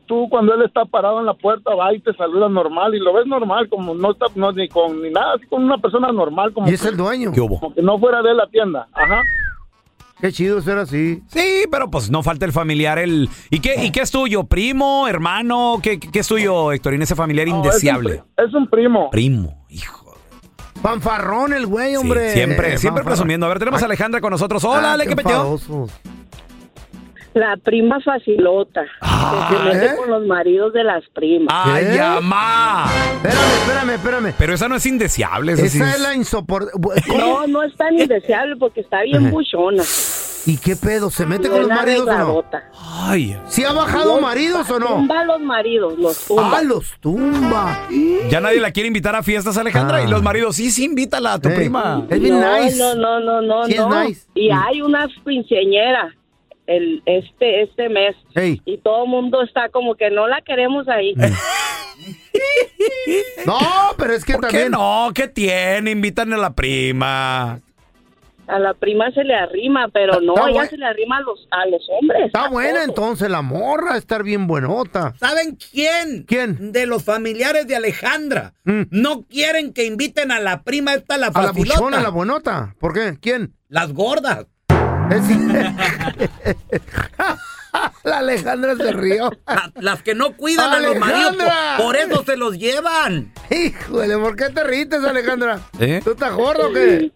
tú 0.06 0.28
cuando 0.30 0.54
él 0.54 0.62
está 0.62 0.84
parado 0.84 1.20
en 1.20 1.26
la 1.26 1.34
puerta 1.34 1.74
va 1.74 1.92
y 1.94 2.00
te 2.00 2.12
saluda 2.14 2.48
normal 2.48 2.94
y 2.94 3.00
lo 3.00 3.12
ves 3.12 3.26
normal, 3.26 3.68
como 3.68 3.94
no 3.94 4.12
está 4.12 4.26
no, 4.34 4.52
ni 4.52 4.68
con 4.68 5.02
ni 5.02 5.10
nada, 5.10 5.34
así 5.36 5.46
como 5.46 5.64
una 5.66 5.78
persona 5.78 6.10
normal, 6.12 6.52
como, 6.52 6.68
Y 6.68 6.74
es 6.74 6.84
el 6.84 6.96
dueño. 6.96 7.32
¿Qué 7.32 7.40
hubo? 7.40 7.58
como 7.60 7.74
que 7.74 7.82
no 7.82 7.98
fuera 7.98 8.22
de 8.22 8.34
la 8.34 8.46
tienda. 8.48 8.88
Ajá. 8.92 9.20
Qué 10.20 10.32
chido 10.32 10.60
ser 10.62 10.78
así. 10.78 11.20
Sí, 11.26 11.64
pero 11.70 11.90
pues 11.90 12.10
no 12.10 12.22
falta 12.22 12.46
el 12.46 12.52
familiar, 12.52 12.98
el... 12.98 13.28
¿Y 13.50 13.60
qué, 13.60 13.84
y 13.84 13.90
qué 13.90 14.00
es 14.00 14.10
tuyo? 14.10 14.44
¿Primo? 14.44 15.06
¿Hermano? 15.08 15.80
¿Qué, 15.82 15.98
qué 16.00 16.20
es 16.20 16.28
tuyo, 16.28 16.72
Héctor? 16.72 16.94
En 16.94 17.02
ese 17.02 17.14
familiar 17.14 17.46
No, 17.48 17.56
indeseable. 17.56 18.12
Es 18.14 18.20
un, 18.20 18.24
pri- 18.34 18.44
es 18.46 18.54
un 18.54 18.66
primo. 18.68 19.10
Primo, 19.10 19.64
hijo. 19.68 20.14
Fanfarrón 20.80 21.52
el 21.52 21.66
güey, 21.66 21.90
Sí, 21.92 21.96
hombre. 21.96 22.30
siempre, 22.30 22.56
siempre 22.78 23.02
Fanfarrón. 23.02 23.06
presumiendo. 23.06 23.46
A 23.46 23.48
ver, 23.50 23.58
tenemos 23.58 23.82
a 23.82 23.86
Alejandra 23.86 24.20
con 24.20 24.30
nosotros. 24.30 24.62
Hola, 24.64 24.90
Ah, 24.90 24.92
Ale, 24.94 25.04
qué 25.04 25.10
¿qué 25.10 25.16
metió? 25.16 25.32
enfadosos. 25.32 25.90
La 27.34 27.56
prima 27.56 28.00
facilota. 28.00 28.82
Ah, 29.00 29.48
que 29.50 29.56
se 29.56 29.62
mete 29.64 29.86
¿eh? 29.92 29.96
con 29.96 30.08
los 30.08 30.24
maridos 30.26 30.72
de 30.72 30.84
las 30.84 31.02
primas. 31.14 31.48
¡Ay, 31.52 31.84
¿Qué? 31.92 31.98
mamá! 31.98 32.86
Espérame, 33.16 33.50
espérame, 33.58 33.90
espérame. 33.94 34.34
Pero 34.38 34.54
esa 34.54 34.68
no 34.68 34.76
es 34.76 34.86
indeseable. 34.86 35.52
Esa, 35.52 35.66
sí 35.68 35.78
Esa 35.78 35.88
es- 35.90 35.94
es 35.96 36.00
la 36.00 36.14
insoportable. 36.14 36.94
No, 37.18 37.46
no 37.48 37.62
es 37.64 37.74
tan 37.76 37.98
indeseable 37.98 38.54
porque 38.56 38.80
está 38.82 39.02
bien 39.02 39.30
buchona. 39.32 39.82
¿Y 40.46 40.58
qué 40.58 40.76
pedo? 40.76 41.10
¿Se 41.10 41.24
mete 41.24 41.48
con 41.48 41.60
los 41.60 41.68
maridos 41.68 42.06
o 42.06 42.18
no? 42.18 42.44
Ay, 43.08 43.34
¿Sí 43.48 43.64
ha 43.64 43.72
bajado 43.72 44.20
maridos 44.20 44.70
o 44.70 44.78
no? 44.78 44.88
Tumba 44.88 45.20
a 45.20 45.24
los 45.24 45.40
maridos, 45.40 45.98
los 45.98 46.26
tumba. 46.26 46.58
Ah, 46.58 46.62
los 46.62 46.92
tumba. 47.00 47.88
ya 48.28 48.40
nadie 48.42 48.60
la 48.60 48.70
quiere 48.70 48.88
invitar 48.88 49.16
a 49.16 49.22
fiestas, 49.22 49.56
Alejandra. 49.56 49.96
Ah. 49.98 50.02
Y 50.02 50.06
los 50.08 50.22
maridos, 50.22 50.54
sí, 50.56 50.70
sí, 50.70 50.84
invítala 50.84 51.32
a 51.32 51.38
tu 51.40 51.48
Eh, 51.48 51.52
prima. 51.56 52.06
Es 52.10 52.20
bien 52.20 52.38
no, 52.40 52.60
nice. 52.62 52.76
no, 52.78 52.94
no, 52.94 53.20
no, 53.20 53.40
no, 53.40 53.64
Sí 53.64 53.72
es 53.72 53.78
no. 53.80 54.04
nice. 54.04 54.26
Y 54.34 54.50
hay 54.50 54.82
una 54.82 55.08
quinceañera 55.24 56.14
el 56.66 57.02
este 57.06 57.62
este 57.62 57.88
mes 57.88 58.16
Ey. 58.34 58.60
y 58.64 58.78
todo 58.78 59.04
el 59.04 59.10
mundo 59.10 59.42
está 59.42 59.68
como 59.68 59.94
que 59.96 60.10
no 60.10 60.26
la 60.28 60.40
queremos 60.42 60.88
ahí. 60.88 61.14
No, 63.46 63.58
pero 63.96 64.14
es 64.14 64.24
que 64.24 64.32
¿Por 64.34 64.48
qué 64.48 64.64
también. 64.64 64.72
no? 64.72 65.10
¿Qué 65.14 65.28
tiene? 65.28 65.90
Invitan 65.90 66.32
a 66.32 66.36
la 66.36 66.54
prima. 66.54 67.60
A 68.46 68.58
la 68.58 68.74
prima 68.74 69.10
se 69.12 69.24
le 69.24 69.34
arrima, 69.34 69.88
pero 69.92 70.20
no, 70.20 70.34
Está 70.34 70.48
ella 70.50 70.58
buen- 70.60 70.70
se 70.70 70.76
le 70.76 70.84
arrima 70.86 71.16
a 71.18 71.20
los 71.22 71.48
a 71.50 71.66
los 71.66 71.86
hombres. 71.88 72.26
Está 72.26 72.48
buena 72.48 72.72
todos. 72.80 72.88
entonces 72.88 73.30
la 73.30 73.40
morra, 73.42 73.96
estar 73.96 74.22
bien 74.22 74.46
buenota. 74.46 75.14
¿Saben 75.18 75.56
quién? 75.72 76.24
¿Quién? 76.26 76.72
De 76.72 76.86
los 76.86 77.04
familiares 77.04 77.66
de 77.66 77.76
Alejandra. 77.76 78.52
Mm. 78.64 78.82
No 78.90 79.22
quieren 79.22 79.72
que 79.72 79.84
inviten 79.86 80.30
a 80.30 80.40
la 80.40 80.62
prima 80.62 80.94
esta, 80.94 81.16
la 81.16 81.28
A 81.28 81.30
la 81.42 81.48
facilota. 81.48 81.78
buchona, 81.80 82.00
a 82.00 82.02
la 82.02 82.10
buenota. 82.10 82.74
¿Por 82.78 82.92
qué? 82.92 83.16
¿Quién? 83.20 83.54
Las 83.68 83.92
gordas. 83.94 84.46
Es- 85.10 85.28
la 88.04 88.18
Alejandra 88.18 88.76
se 88.76 88.92
rió. 88.92 89.30
La- 89.46 89.72
las 89.80 90.02
que 90.02 90.14
no 90.14 90.36
cuidan 90.36 90.72
a 90.72 90.80
los 90.80 90.96
maridos. 90.98 91.36
Por, 91.36 91.84
por 91.86 91.96
eso 91.96 92.24
se 92.24 92.36
los 92.36 92.58
llevan. 92.58 93.32
Híjole, 93.50 94.16
¿por 94.18 94.36
qué 94.36 94.50
te 94.50 94.64
ríes, 94.64 94.92
Alejandra? 94.92 95.60
¿Eh? 95.80 96.00
¿Tú 96.04 96.12
estás 96.12 96.32
gordo 96.32 96.68
o 96.68 96.72
qué? 96.72 97.10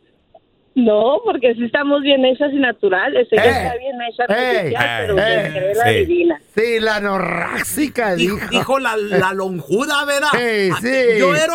No, 0.74 1.18
porque 1.24 1.54
sí 1.54 1.64
estamos 1.64 2.02
bien 2.02 2.24
hechas 2.24 2.50
y 2.52 2.56
naturales. 2.60 3.26
Ella 3.32 3.44
Eh, 3.44 3.48
está 3.64 3.76
bien 3.78 3.96
hecha 4.02 4.24
eh, 4.28 4.76
artificial, 4.76 5.06
pero 5.06 5.18
eh, 5.18 5.72
la 5.74 5.84
sí. 5.84 5.90
divina. 6.06 6.40
Sí, 6.56 6.78
la 6.80 7.00
norráxica, 7.00 8.14
Dijo, 8.14 8.78
la, 8.78 8.96
la 8.96 9.32
lonjuda, 9.32 10.04
¿verdad? 10.04 10.28
Sí. 10.80 11.18
Yo 11.18 11.34
era. 11.34 11.52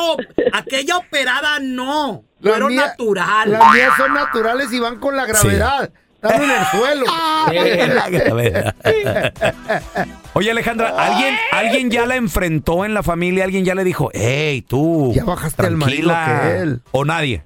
Aquella 0.52 0.98
operada 0.98 1.60
no. 1.62 2.26
Yo 2.42 2.52
La 2.52 2.58
era 2.58 2.68
mía- 2.68 2.88
natural. 2.88 3.52
Las 3.52 3.74
mías 3.74 3.92
son 3.96 4.14
naturales 4.14 4.74
y 4.74 4.80
van 4.80 5.00
con 5.00 5.16
la 5.16 5.26
gravedad. 5.26 5.90
Están 6.24 6.42
en 6.44 6.52
el 6.52 6.66
suelo. 6.72 7.06
La. 7.94 8.76
Oye, 10.34 10.52
Alejandra, 10.52 10.90
¿alguien, 10.98 11.36
¿alguien 11.52 11.92
ya 11.92 12.06
la 12.06 12.16
enfrentó 12.16 12.86
en 12.86 12.94
la 12.94 13.04
familia? 13.04 13.44
¿Alguien 13.44 13.66
ya 13.66 13.76
le 13.76 13.84
dijo, 13.84 14.10
hey, 14.14 14.62
tú? 14.62 15.12
Ya 15.14 15.24
bajaste 15.26 15.66
al 15.66 15.76
marido 15.76 16.10
tranquila"? 16.10 16.42
que 16.42 16.58
él. 16.62 16.82
¿O 16.92 17.06
nadie? 17.06 17.44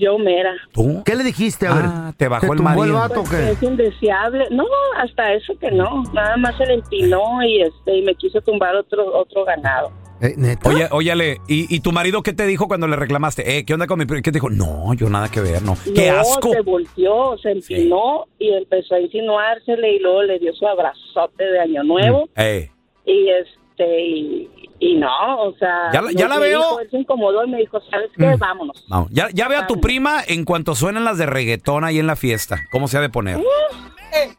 Yo 0.00 0.18
mera. 0.18 0.52
¿Tú? 0.72 1.02
¿Qué 1.04 1.14
le 1.14 1.22
dijiste? 1.22 1.66
A 1.66 1.74
ver. 1.74 1.84
Ah, 1.86 2.12
te 2.16 2.26
bajó 2.28 2.46
el 2.52 2.56
tumbó 2.58 2.70
marido. 2.74 2.94
vato 2.96 3.20
o 3.20 3.24
Pues 3.24 3.30
qué? 3.40 3.50
es 3.52 3.62
indeseable. 3.62 4.46
No, 4.50 4.64
hasta 4.98 5.34
eso 5.34 5.52
que 5.60 5.70
no. 5.70 6.02
Nada 6.14 6.36
más 6.38 6.56
se 6.56 6.64
le 6.66 6.74
empinó 6.74 7.42
y 7.44 7.60
este 7.62 7.98
y 7.98 8.02
me 8.02 8.14
quiso 8.14 8.40
tumbar 8.40 8.74
otro 8.74 9.04
otro 9.14 9.44
ganado. 9.44 9.92
Eh, 10.22 10.34
¿Neta? 10.36 10.68
Oye, 10.68 10.86
óyale, 10.92 11.38
¿y, 11.48 11.74
y 11.74 11.80
tu 11.80 11.90
marido 11.90 12.22
qué 12.22 12.32
te 12.32 12.46
dijo 12.46 12.68
cuando 12.68 12.86
le 12.86 12.94
reclamaste? 12.96 13.58
Eh, 13.58 13.64
¿qué 13.64 13.74
onda 13.74 13.88
con 13.88 13.98
mi 13.98 14.06
primo? 14.06 14.22
¿Qué 14.22 14.30
te 14.30 14.36
dijo? 14.36 14.48
No, 14.50 14.94
yo 14.94 15.10
nada 15.10 15.28
que 15.28 15.40
ver, 15.40 15.62
no. 15.62 15.76
¡Qué 15.94 16.10
no, 16.12 16.20
asco! 16.20 16.52
se 16.52 16.60
volteó, 16.60 17.36
se 17.38 17.50
empinó 17.50 18.26
y 18.38 18.52
empezó 18.54 18.94
a 18.94 19.00
insinuársele 19.00 19.96
y 19.96 19.98
luego 19.98 20.22
le 20.22 20.38
dio 20.38 20.52
su 20.54 20.66
abrazote 20.66 21.44
de 21.44 21.58
año 21.60 21.82
nuevo 21.82 22.28
Eh, 22.36 22.70
y 23.04 23.28
este 23.30 24.00
y, 24.00 24.48
y 24.78 24.94
no, 24.94 25.08
o 25.42 25.54
sea, 25.58 25.90
Ya 25.92 26.00
la- 26.02 26.12
ya 26.12 26.28
veo. 26.38 26.58
dijo, 26.60 26.80
él 26.80 26.88
se 26.90 26.98
incomodó 26.98 27.44
y 27.44 27.50
me 27.50 27.58
dijo, 27.58 27.80
¿sabes 27.90 28.10
qué? 28.16 28.36
Vámonos. 28.38 28.84
no, 28.88 29.08
ya, 29.10 29.28
ya 29.32 29.48
ve 29.48 29.56
a 29.56 29.66
tu 29.66 29.80
prima 29.80 30.20
en 30.26 30.44
cuanto 30.44 30.76
suenan 30.76 31.04
las 31.04 31.18
de 31.18 31.26
reggaetón 31.26 31.82
ahí 31.84 31.98
en 31.98 32.06
la 32.06 32.14
fiesta. 32.14 32.60
¿Cómo 32.70 32.86
se 32.86 32.96
ha 32.98 33.00
de 33.00 33.08
poner? 33.10 33.38
¿Eh? 33.38 34.30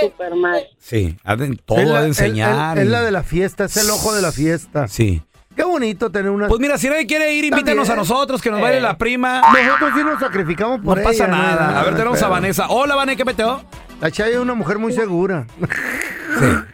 Super 0.00 0.34
mal. 0.34 0.60
Sí, 0.78 1.16
ha 1.24 1.36
de- 1.36 1.56
todo 1.64 1.78
es 1.78 1.88
la, 1.88 1.98
ha 1.98 2.00
de 2.02 2.08
enseñar. 2.08 2.78
es- 2.78 2.86
la 2.88 3.02
de 3.02 3.10
la 3.10 3.22
fiesta, 3.22 3.64
es 3.64 3.76
el 3.76 3.88
ojo 3.90 4.14
de 4.14 4.22
la 4.22 4.32
fiesta. 4.32 4.88
Sí. 4.88 5.22
Qué 5.56 5.64
bonito 5.64 6.10
tener 6.10 6.30
una. 6.30 6.48
Pues 6.48 6.60
mira, 6.60 6.76
si 6.76 6.86
nadie 6.90 7.06
quiere 7.06 7.32
ir, 7.32 7.46
invítenos 7.46 7.86
bien. 7.88 7.92
a 7.92 7.96
nosotros, 7.96 8.42
que 8.42 8.50
nos 8.50 8.60
baile 8.60 8.78
la 8.80 8.98
prima. 8.98 9.40
Nosotros 9.40 9.90
sí 9.96 10.04
nos 10.04 10.20
sacrificamos 10.20 10.80
No 10.80 10.84
por 10.84 11.02
pasa 11.02 11.24
ella, 11.24 11.28
nada. 11.28 11.80
A 11.80 11.84
ver, 11.84 11.94
tenemos 11.96 12.18
a 12.18 12.20
pero- 12.26 12.30
Vanessa. 12.32 12.66
Hola, 12.68 12.94
Vanessa, 12.94 13.16
¿qué 13.16 13.24
peteo? 13.24 13.64
La 14.00 14.10
Chay 14.10 14.32
es 14.32 14.38
una 14.38 14.52
mujer 14.54 14.78
muy 14.78 14.92
segura. 14.92 15.46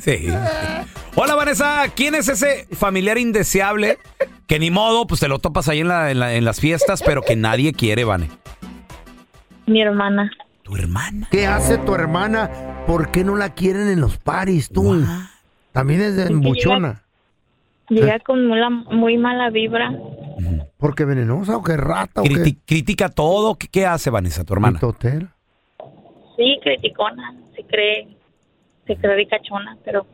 Sí. 0.00 0.28
Hola, 1.16 1.34
Vanessa. 1.34 1.84
¿Quién 1.94 2.14
es 2.14 2.28
ese 2.28 2.66
familiar 2.72 3.18
indeseable 3.18 3.98
que 4.46 4.58
ni 4.58 4.70
modo, 4.70 5.06
pues 5.06 5.20
te 5.20 5.28
lo 5.28 5.38
topas 5.40 5.68
ahí 5.68 5.80
en, 5.80 5.88
la- 5.88 6.10
en 6.12 6.18
la- 6.20 6.34
en 6.34 6.44
las 6.44 6.60
fiestas, 6.60 7.02
pero 7.04 7.22
que 7.22 7.34
nadie 7.36 7.72
quiere, 7.72 8.04
Vane? 8.04 8.28
Mi 9.66 9.82
hermana. 9.82 10.30
Tu 10.68 10.76
hermana. 10.76 11.28
¿Qué 11.30 11.46
hace 11.46 11.78
tu 11.78 11.94
hermana? 11.94 12.84
¿Por 12.86 13.10
qué 13.10 13.24
no 13.24 13.36
la 13.36 13.54
quieren 13.54 13.88
en 13.88 14.00
los 14.00 14.18
paris 14.18 14.68
tú? 14.68 15.02
También 15.72 16.02
es 16.02 16.14
de 16.16 16.24
embuchona. 16.26 17.02
Llega 17.88 18.18
con 18.20 18.46
muy, 18.46 18.58
muy 18.92 19.16
mala 19.16 19.48
vibra. 19.48 19.90
¿Porque 20.76 21.04
venenosa 21.06 21.56
o 21.56 21.62
qué 21.62 21.76
rata 21.76 22.20
o 22.20 22.24
Criti- 22.24 22.54
qué? 22.56 22.56
critica 22.66 23.08
todo. 23.08 23.54
¿Qué, 23.56 23.68
qué 23.68 23.86
hace, 23.86 24.10
Vanessa, 24.10 24.44
tu 24.44 24.52
hermana? 24.52 24.74
Mitotera. 24.74 25.34
Sí, 26.36 26.58
criticona. 26.62 27.34
Se 27.56 27.64
cree, 27.64 28.06
se 28.86 28.94
cree 28.96 29.16
ricachona, 29.16 29.76
pero 29.84 30.06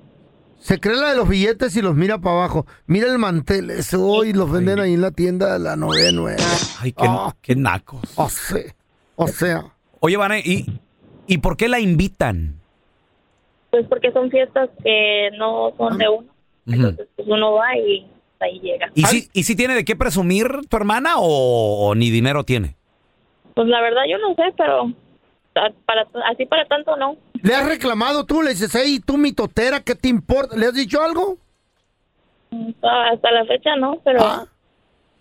Se 0.60 0.78
cree 0.80 0.96
la 0.96 1.10
de 1.10 1.16
los 1.16 1.28
billetes 1.28 1.76
y 1.76 1.82
los 1.82 1.94
mira 1.96 2.18
para 2.18 2.36
abajo. 2.36 2.64
Mira 2.86 3.10
el 3.12 3.18
mantel 3.18 3.70
ese 3.70 3.96
hoy 3.96 4.32
los 4.32 4.50
venden 4.50 4.78
ahí 4.78 4.94
en 4.94 5.00
la 5.02 5.10
tienda 5.10 5.52
de 5.52 5.58
la 5.58 5.74
99. 5.76 6.36
Ay, 6.80 6.92
qué, 6.92 7.04
Ah. 7.06 7.34
qué 7.42 7.56
nacos. 7.56 8.00
O 8.16 8.28
sea, 8.30 8.62
o 9.16 9.26
sea. 9.28 9.64
Oye, 10.06 10.18
Vane, 10.18 10.42
¿y, 10.44 10.66
¿y 11.26 11.38
por 11.38 11.56
qué 11.56 11.66
la 11.66 11.80
invitan? 11.80 12.60
pues 13.70 13.86
porque 13.88 14.12
son 14.12 14.30
fiestas 14.30 14.68
que 14.84 15.30
no 15.38 15.72
son 15.78 15.96
de 15.96 16.06
uno. 16.10 16.28
Entonces 16.66 17.08
pues 17.16 17.26
uno 17.26 17.54
va 17.54 17.74
y 17.74 18.06
ahí 18.38 18.60
llega. 18.60 18.90
¿Y 18.94 19.02
si, 19.06 19.28
¿Y 19.32 19.44
si 19.44 19.56
tiene 19.56 19.74
de 19.74 19.84
qué 19.86 19.96
presumir 19.96 20.46
tu 20.68 20.76
hermana 20.76 21.14
o, 21.16 21.88
o 21.88 21.94
ni 21.94 22.10
dinero 22.10 22.44
tiene? 22.44 22.76
Pues 23.54 23.66
la 23.66 23.80
verdad 23.80 24.02
yo 24.08 24.18
no 24.18 24.34
sé, 24.34 24.42
pero 24.58 24.82
a- 25.54 25.72
para, 25.86 26.06
así 26.30 26.44
para 26.44 26.66
tanto 26.66 26.94
no. 26.98 27.16
¿Le 27.42 27.54
has 27.54 27.66
reclamado 27.66 28.26
tú? 28.26 28.42
Le 28.42 28.50
dices, 28.50 28.72
hey, 28.74 29.00
tú 29.04 29.16
mitotera, 29.16 29.80
¿qué 29.80 29.94
te 29.94 30.08
importa? 30.10 30.54
¿Le 30.54 30.66
has 30.66 30.74
dicho 30.74 31.00
algo? 31.02 31.38
Ah, 32.82 33.08
Hasta 33.14 33.30
la 33.32 33.46
fecha 33.46 33.74
no, 33.76 33.98
pero 34.04 34.20
Ah, 34.22 34.46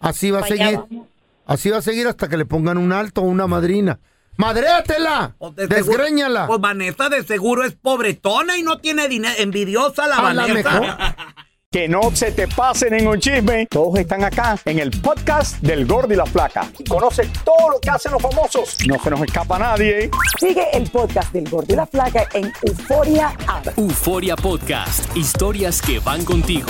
Así 0.02 0.30
va 0.30 0.40
a 0.40 0.44
Allá 0.44 0.58
seguir. 0.58 0.78
vamos. 0.78 1.08
Así 1.46 1.70
va 1.70 1.78
a 1.78 1.82
seguir 1.82 2.06
hasta 2.08 2.28
que 2.28 2.36
le 2.38 2.46
pongan 2.46 2.78
un 2.78 2.92
alto 2.92 3.22
o 3.22 3.26
una 3.26 3.48
madrina. 3.48 4.00
¡Madréatela! 4.38 5.36
de 5.56 5.68
¡Desgréñala! 5.68 6.48
Pues 6.48 6.60
Vanessa 6.60 7.10
de 7.10 7.24
seguro 7.24 7.64
es 7.64 7.74
pobretona 7.74 8.58
y 8.58 8.64
no 8.64 8.80
tiene 8.80 9.08
dinero. 9.08 9.34
Envidiosa 9.38 10.08
la 10.08 10.22
Vanessa. 10.22 10.54
mejor. 10.54 10.88
Que 11.74 11.88
no 11.88 12.16
se 12.16 12.32
te 12.32 12.48
pase 12.48 12.88
ningún 12.92 13.20
chisme. 13.20 13.66
Todos 13.66 13.98
están 13.98 14.24
acá 14.24 14.60
en 14.66 14.78
el 14.78 14.92
podcast 14.92 15.58
del 15.60 15.88
Gordi 15.88 16.14
y 16.14 16.18
la 16.18 16.28
Flaca. 16.28 16.70
Y 16.78 16.84
conoce 16.84 17.28
todo 17.44 17.72
lo 17.72 17.80
que 17.80 17.90
hacen 17.90 18.12
los 18.12 18.22
famosos. 18.22 18.78
No 18.88 19.02
se 19.04 19.10
nos 19.10 19.20
escapa 19.22 19.58
nadie. 19.58 20.12
Sigue 20.40 20.68
el 20.72 20.88
podcast 20.92 21.34
del 21.34 21.50
Gordo 21.50 21.74
y 21.74 21.76
la 21.76 21.88
Flaca 21.88 22.28
en 22.36 22.54
Euforia 22.62 23.34
App. 23.48 23.76
Euforia 23.76 24.36
Podcast, 24.36 25.18
historias 25.18 25.82
que 25.82 25.98
van 25.98 26.24
contigo. 26.24 26.70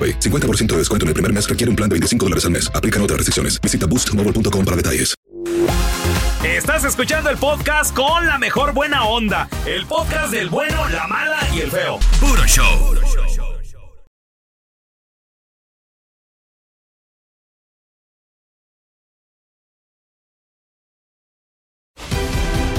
AroPay. 0.01 0.19
50% 0.19 0.67
de 0.67 0.77
descuento 0.77 1.05
en 1.05 1.09
el 1.09 1.13
primer 1.13 1.31
mes 1.31 1.47
requiere 1.47 1.69
un 1.69 1.75
plan 1.75 1.89
de 1.89 1.95
25 1.95 2.25
dólares 2.25 2.45
al 2.45 2.51
mes. 2.51 2.71
Aplican 2.73 3.01
otras 3.01 3.17
restricciones. 3.17 3.59
Visita 3.61 3.85
boostmobile.com 3.85 4.65
para 4.65 4.77
detalles. 4.77 5.15
Estás 6.43 6.83
escuchando 6.85 7.29
el 7.29 7.37
podcast 7.37 7.95
con 7.95 8.25
la 8.25 8.39
mejor 8.39 8.73
buena 8.73 9.05
onda. 9.05 9.47
El 9.65 9.85
podcast 9.85 10.31
del 10.31 10.49
bueno, 10.49 10.89
la 10.89 11.07
mala 11.07 11.39
y 11.53 11.59
el 11.59 11.71
feo. 11.71 11.99
Puro 12.19 12.43
show. 12.45 12.95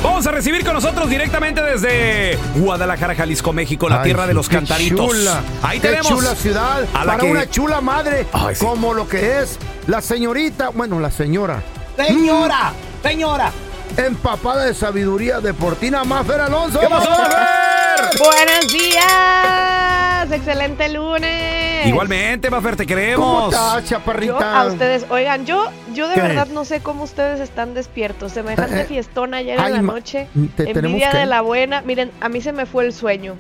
Vamos 0.03 0.27
a 0.27 0.33
recibir 0.33 0.65
con 0.65 0.75
nosotros 0.75 1.09
directamente 1.09 1.63
desde 1.63 2.37
Guadalajara, 2.57 3.15
Jalisco, 3.15 3.53
México, 3.53 3.89
la 3.89 3.99
Ay, 3.99 4.05
tierra 4.05 4.27
de 4.27 4.35
los 4.35 4.49
qué 4.49 4.57
cantaritos. 4.57 5.07
Chula, 5.11 5.41
Ahí 5.63 5.79
qué 5.79 5.89
tenemos 5.89 6.09
chula 6.09 6.35
ciudad 6.35 6.85
a 6.93 7.05
la 7.05 7.13
para 7.13 7.23
que- 7.25 7.31
una 7.31 7.49
chula 7.49 7.81
madre 7.81 8.27
Ay, 8.33 8.55
sí. 8.57 8.65
como 8.65 8.95
lo 8.95 9.09
que 9.09 9.41
es 9.41 9.59
la 9.87 10.01
señorita, 10.01 10.71
bueno, 10.71 10.99
la 10.99 11.11
señora. 11.11 11.63
Señora, 11.97 12.73
señora. 13.03 13.53
Empapada 13.97 14.65
de 14.65 14.75
sabiduría 14.75 15.41
deportina, 15.41 16.03
Mafer 16.05 16.41
Alonso. 16.41 16.81
¿Qué 16.81 16.89
pasó, 16.89 17.11
Mafer? 17.11 18.19
Buenos 18.19 18.73
días, 18.73 20.33
excelente 20.33 20.89
lunes. 20.89 21.87
Igualmente, 21.87 22.49
Mafer, 22.51 22.77
te 22.77 22.85
¿Cómo 22.85 22.97
queremos. 22.97 23.53
estás, 23.55 23.83
Yo 23.85 23.89
chaparrita? 23.91 24.61
a 24.61 24.67
ustedes, 24.67 25.07
oigan, 25.11 25.45
yo, 25.47 25.67
yo 25.93 26.09
de 26.09 26.15
¿Qué? 26.15 26.23
verdad 26.23 26.47
no 26.49 26.65
sé 26.65 26.81
cómo 26.81 27.05
ustedes 27.05 27.41
están 27.41 27.75
despiertos. 27.75 28.33
Semejante 28.33 28.79
Eh, 28.79 28.83
eh, 28.83 28.85
fiestón 28.87 29.35
ayer 29.35 29.59
ay, 29.61 29.73
en 29.73 29.87
la 29.87 29.93
noche. 29.93 30.29
te 30.57 30.65
tenemos 30.67 30.85
Envidia 30.87 31.11
que- 31.11 31.19
de 31.19 31.27
la 31.27 31.41
buena. 31.43 31.83
Miren, 31.83 32.11
a 32.21 32.29
mí 32.29 32.41
se 32.41 32.53
me 32.53 32.67
fue 32.67 32.87
el 32.87 32.93
sueño. 32.93 33.37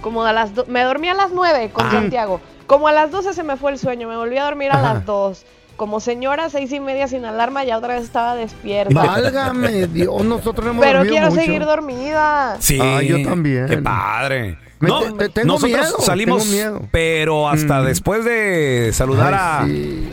Como 0.00 0.24
a 0.24 0.32
las 0.32 0.54
do- 0.54 0.64
me 0.66 0.82
dormí 0.82 1.08
a 1.08 1.14
las 1.14 1.30
9 1.32 1.70
con 1.72 1.86
Ah. 1.86 1.90
Santiago. 1.90 2.40
Como 2.66 2.88
a 2.88 2.92
las 2.92 3.10
12 3.10 3.34
se 3.34 3.42
me 3.42 3.56
fue 3.56 3.72
el 3.72 3.78
sueño. 3.78 4.08
Me 4.08 4.16
volví 4.16 4.38
a 4.38 4.44
dormir 4.44 4.70
a 4.70 4.74
Ajá. 4.78 4.94
las 4.94 5.04
2. 5.04 5.44
Como 5.80 5.98
señora, 5.98 6.50
seis 6.50 6.70
y 6.72 6.78
media 6.78 7.08
sin 7.08 7.24
alarma, 7.24 7.64
ya 7.64 7.78
otra 7.78 7.94
vez 7.94 8.04
estaba 8.04 8.34
despierta. 8.34 8.92
válgame 8.92 9.86
Dios, 9.86 10.22
nosotros 10.26 10.66
no 10.66 10.72
hemos 10.72 10.84
Pero 10.84 10.98
dormido 10.98 11.14
quiero 11.14 11.30
mucho. 11.30 11.40
seguir 11.40 11.64
dormida. 11.64 12.56
Sí. 12.60 12.78
Ah, 12.78 13.00
yo 13.00 13.22
también. 13.22 13.64
Qué 13.66 13.78
padre. 13.78 14.58
Me- 14.80 14.88
No, 14.88 15.00
te- 15.00 15.12
te- 15.12 15.28
tengo 15.28 15.46
nosotros 15.54 15.78
miedo, 15.80 16.00
salimos, 16.00 16.42
tengo 16.42 16.54
miedo. 16.54 16.82
pero 16.90 17.48
hasta 17.48 17.80
Mm. 17.80 17.84
después 17.86 18.24
de 18.24 18.90
saludar 18.94 19.34
Ay, 19.34 19.40
a 19.40 19.66
sí, 19.66 20.08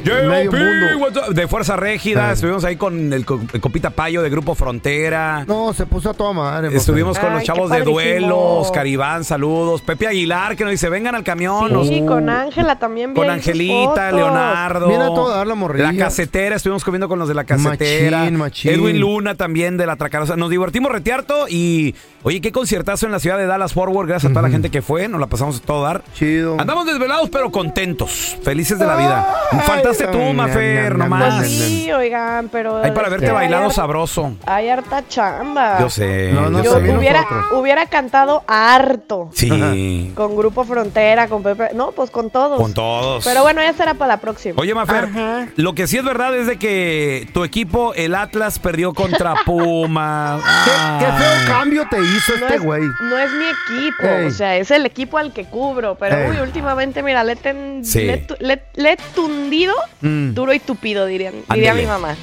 de 1.33 1.47
Fuerza 1.47 1.75
Régida, 1.75 2.27
Ay. 2.27 2.33
estuvimos 2.33 2.63
ahí 2.63 2.75
con 2.75 3.13
el, 3.13 3.25
co- 3.25 3.39
el 3.53 3.61
compita 3.61 3.89
Payo 3.91 4.21
de 4.21 4.29
Grupo 4.29 4.55
Frontera. 4.55 5.45
No, 5.47 5.73
se 5.73 5.85
puso 5.85 6.09
a 6.09 6.13
toda 6.13 6.33
madre. 6.33 6.63
Mafer. 6.67 6.77
Estuvimos 6.77 7.17
con 7.17 7.29
Ay, 7.29 7.35
los 7.35 7.43
chavos 7.43 7.69
de 7.71 7.81
duelos, 7.81 8.71
Caribán, 8.71 9.23
saludos. 9.23 9.81
Pepe 9.81 10.07
Aguilar, 10.07 10.55
que 10.55 10.63
nos 10.63 10.71
dice, 10.71 10.89
vengan 10.89 11.15
al 11.15 11.23
camión. 11.23 11.67
Sí, 11.87 12.01
Nos- 12.01 12.09
con 12.11 12.29
Ángela 12.29 12.77
también 12.79 13.13
con 13.13 13.29
Angelita, 13.29 13.87
fotos. 14.09 14.13
Leonardo. 14.13 14.87
Viene 14.89 15.03
a 15.03 15.07
toda 15.07 15.37
dar 15.37 15.47
la 15.47 15.55
morrilla. 15.55 15.91
La 15.91 15.97
casetera, 15.97 16.55
estuvimos 16.55 16.83
comiendo 16.83 17.07
con 17.07 17.19
los 17.19 17.27
de 17.27 17.33
la 17.35 17.43
casetera. 17.43 18.19
Machín, 18.19 18.37
machín. 18.37 18.71
Edwin 18.71 18.99
Luna 18.99 19.35
también 19.35 19.77
de 19.77 19.85
la 19.85 19.95
Tracarosa. 19.95 20.35
Nos 20.35 20.49
divertimos 20.49 20.91
retearto 20.91 21.47
y, 21.49 21.95
oye, 22.23 22.41
qué 22.41 22.51
conciertazo 22.51 23.05
en 23.05 23.11
la 23.11 23.19
ciudad 23.19 23.37
de 23.37 23.45
Dallas 23.45 23.73
Forward. 23.73 24.07
Gracias 24.07 24.29
a 24.31 24.33
toda 24.33 24.41
la 24.43 24.49
gente 24.49 24.56
que 24.63 24.81
fue. 24.81 25.07
Nos 25.07 25.19
la 25.19 25.27
pasamos 25.27 25.57
a 25.57 25.61
todo 25.65 25.83
dar. 25.83 26.03
Chido. 26.13 26.57
Andamos 26.59 26.85
desvelados, 26.85 27.29
pero 27.29 27.51
contentos. 27.51 28.37
Felices 28.43 28.77
de 28.79 28.85
la 28.85 28.95
vida. 28.95 29.27
Ay, 29.51 29.59
Faltaste 29.65 30.07
tú, 30.07 30.19
Mafer, 30.33 30.97
nomás. 30.97 31.35
Pues 31.37 31.51
sí, 31.51 31.91
oigan, 31.91 32.49
pero. 32.49 32.77
Ahí 32.83 32.91
para 32.91 33.09
verte 33.09 33.27
que 33.27 33.31
bailado 33.31 33.65
hay 33.65 33.71
sabroso. 33.71 34.33
Hay 34.45 34.69
harta 34.69 35.07
chamba. 35.07 35.79
Yo 35.79 35.89
sé. 35.89 36.31
No, 36.33 36.49
no, 36.49 36.59
yo 36.63 36.79
Yo 36.79 36.85
sé. 36.85 36.97
hubiera, 36.97 37.25
hubiera 37.53 37.85
cantado 37.85 38.43
harto. 38.47 39.29
Sí, 39.33 40.11
Con 40.15 40.35
Grupo 40.35 40.63
Frontera, 40.65 41.27
con 41.27 41.43
Pepe. 41.43 41.69
No, 41.73 41.91
pues 41.91 42.09
con 42.11 42.29
todos. 42.29 42.59
con 42.59 42.73
todos. 42.73 43.23
Pero 43.23 43.41
bueno, 43.43 43.61
ya 43.61 43.73
será 43.73 43.93
para 43.93 44.15
la 44.15 44.17
próxima. 44.19 44.55
Oye, 44.59 44.73
Mafer, 44.73 45.05
Ajá. 45.05 45.47
lo 45.55 45.73
que 45.75 45.87
sí 45.87 45.97
es 45.97 46.03
verdad 46.03 46.35
es 46.35 46.47
de 46.47 46.57
que 46.57 47.27
tu 47.33 47.43
equipo, 47.43 47.93
el 47.93 48.15
Atlas, 48.15 48.59
perdió 48.59 48.93
contra 48.93 49.35
Puma. 49.45 50.39
¿Qué, 50.65 51.05
qué 51.05 51.11
feo 51.11 51.47
cambio 51.47 51.87
te 51.89 51.97
hizo 51.99 52.33
No 52.37 52.45
este 52.45 52.55
es, 52.55 52.63
güey. 52.63 52.81
no 53.01 53.17
es 53.17 53.31
mi 53.31 53.45
equipo, 53.45 54.07
Ey. 54.07 54.25
o 54.27 54.31
sea, 54.31 54.46
es 54.55 54.71
el 54.71 54.85
equipo 54.85 55.17
al 55.17 55.33
que 55.33 55.43
cubro. 55.45 55.95
Pero 55.99 56.15
Ey. 56.17 56.29
uy, 56.31 56.37
últimamente, 56.37 57.03
mira, 57.03 57.23
le, 57.23 57.35
ten- 57.35 57.83
Sí. 57.83 58.05
le, 58.05 58.25
le- 58.39 58.63
le 58.75 58.91
he 58.93 58.97
tundido 59.13 59.73
Mm. 60.01 60.33
duro 60.33 60.53
y 60.53 60.59
tupido, 60.59 61.05
dirían, 61.05 61.33
diría 61.53 61.71
Ándele. 61.71 61.81
mi 61.81 61.85
mamá. 61.87 62.15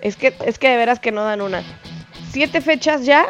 Es 0.00 0.16
que, 0.16 0.34
es 0.44 0.58
que 0.58 0.68
de 0.68 0.76
veras 0.76 1.00
que 1.00 1.10
no 1.12 1.24
dan 1.24 1.40
una. 1.40 1.62
Siete 2.30 2.60
fechas 2.60 3.04
ya 3.04 3.26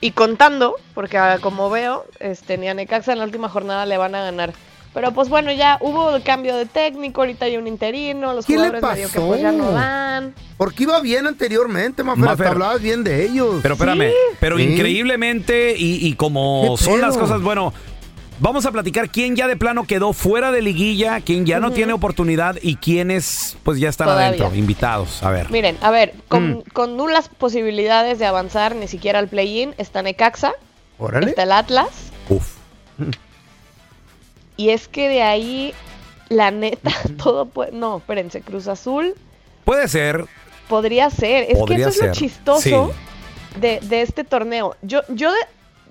y 0.00 0.10
contando, 0.10 0.76
porque 0.94 1.16
ah, 1.18 1.38
como 1.40 1.70
veo, 1.70 2.04
este, 2.18 2.58
ni 2.58 2.68
a 2.68 2.74
Necaxa 2.74 3.12
en 3.12 3.18
la 3.18 3.24
última 3.24 3.48
jornada 3.48 3.86
le 3.86 3.96
van 3.96 4.14
a 4.14 4.22
ganar. 4.24 4.52
Pero 4.92 5.12
pues 5.12 5.28
bueno, 5.28 5.52
ya 5.52 5.78
hubo 5.80 6.16
el 6.16 6.22
cambio 6.24 6.56
de 6.56 6.66
técnico, 6.66 7.20
ahorita 7.20 7.44
hay 7.44 7.56
un 7.56 7.68
interino, 7.68 8.32
los 8.34 8.44
¿Qué 8.44 8.54
le 8.54 8.68
jugadores 8.70 8.82
medio 8.82 9.08
que 9.12 9.20
pues 9.20 9.40
ya 9.40 9.52
no 9.52 9.64
pasó? 9.66 9.72
dan. 9.76 10.34
Porque 10.56 10.82
iba 10.82 11.00
bien 11.00 11.26
anteriormente, 11.28 12.02
Mafer. 12.02 12.24
Mafer. 12.24 12.46
Hasta 12.46 12.52
hablabas 12.54 12.82
bien 12.82 13.04
de 13.04 13.24
ellos. 13.24 13.60
Pero 13.62 13.74
espérame, 13.74 14.10
pero 14.40 14.56
Sí. 14.58 14.64
increíblemente 14.64 15.76
y, 15.78 16.04
y 16.06 16.14
como 16.14 16.74
¿Qué 16.76 16.84
son 16.84 17.00
las 17.00 17.16
cosas, 17.16 17.40
bueno, 17.40 17.72
vamos 18.40 18.66
a 18.66 18.72
platicar 18.72 19.10
quién 19.10 19.36
ya 19.36 19.46
de 19.46 19.56
plano 19.56 19.84
quedó 19.84 20.12
fuera 20.12 20.50
de 20.50 20.60
liguilla, 20.60 21.20
quién 21.20 21.46
ya 21.46 21.60
no 21.60 21.70
tiene 21.70 21.92
oportunidad 21.92 22.56
y 22.60 22.74
quiénes 22.74 23.56
pues 23.62 23.78
ya 23.78 23.90
están 23.90 24.08
Todavía. 24.08 24.26
adentro, 24.26 24.52
invitados. 24.56 25.22
A 25.22 25.30
ver. 25.30 25.50
Miren, 25.52 25.76
a 25.82 25.92
ver, 25.92 26.14
con, 26.26 26.50
Mm. 26.50 26.62
con 26.72 26.96
nulas 26.96 27.28
posibilidades 27.28 28.18
de 28.18 28.26
avanzar 28.26 28.74
ni 28.74 28.88
siquiera 28.88 29.20
al 29.20 29.28
play-in, 29.28 29.72
está 29.78 30.02
Necaxa, 30.02 30.52
Órale. 30.98 31.28
está 31.30 31.44
el 31.44 31.52
Atlas. 31.52 31.86
Uf. 32.28 32.56
Y 34.60 34.70
es 34.70 34.88
que 34.88 35.08
de 35.08 35.22
ahí, 35.22 35.74
la 36.28 36.50
neta, 36.50 36.90
todo 37.22 37.46
puede... 37.46 37.72
No, 37.72 37.96
espérense, 37.98 38.42
Cruz 38.42 38.68
Azul 38.68 39.14
Puede 39.64 39.88
ser. 39.88 40.26
podría 40.68 41.08
ser. 41.10 41.44
Es 41.50 41.58
Podría 41.58 41.76
que 41.86 41.90
eso 41.90 42.02
es 42.02 42.06
lo 42.08 42.12
chistoso 42.12 42.92
sí. 43.54 43.58
de, 43.60 43.80
de 43.80 44.02
este 44.02 44.24
torneo. 44.24 44.76
Yo, 44.82 45.00
yo 45.08 45.32
de- 45.32 45.38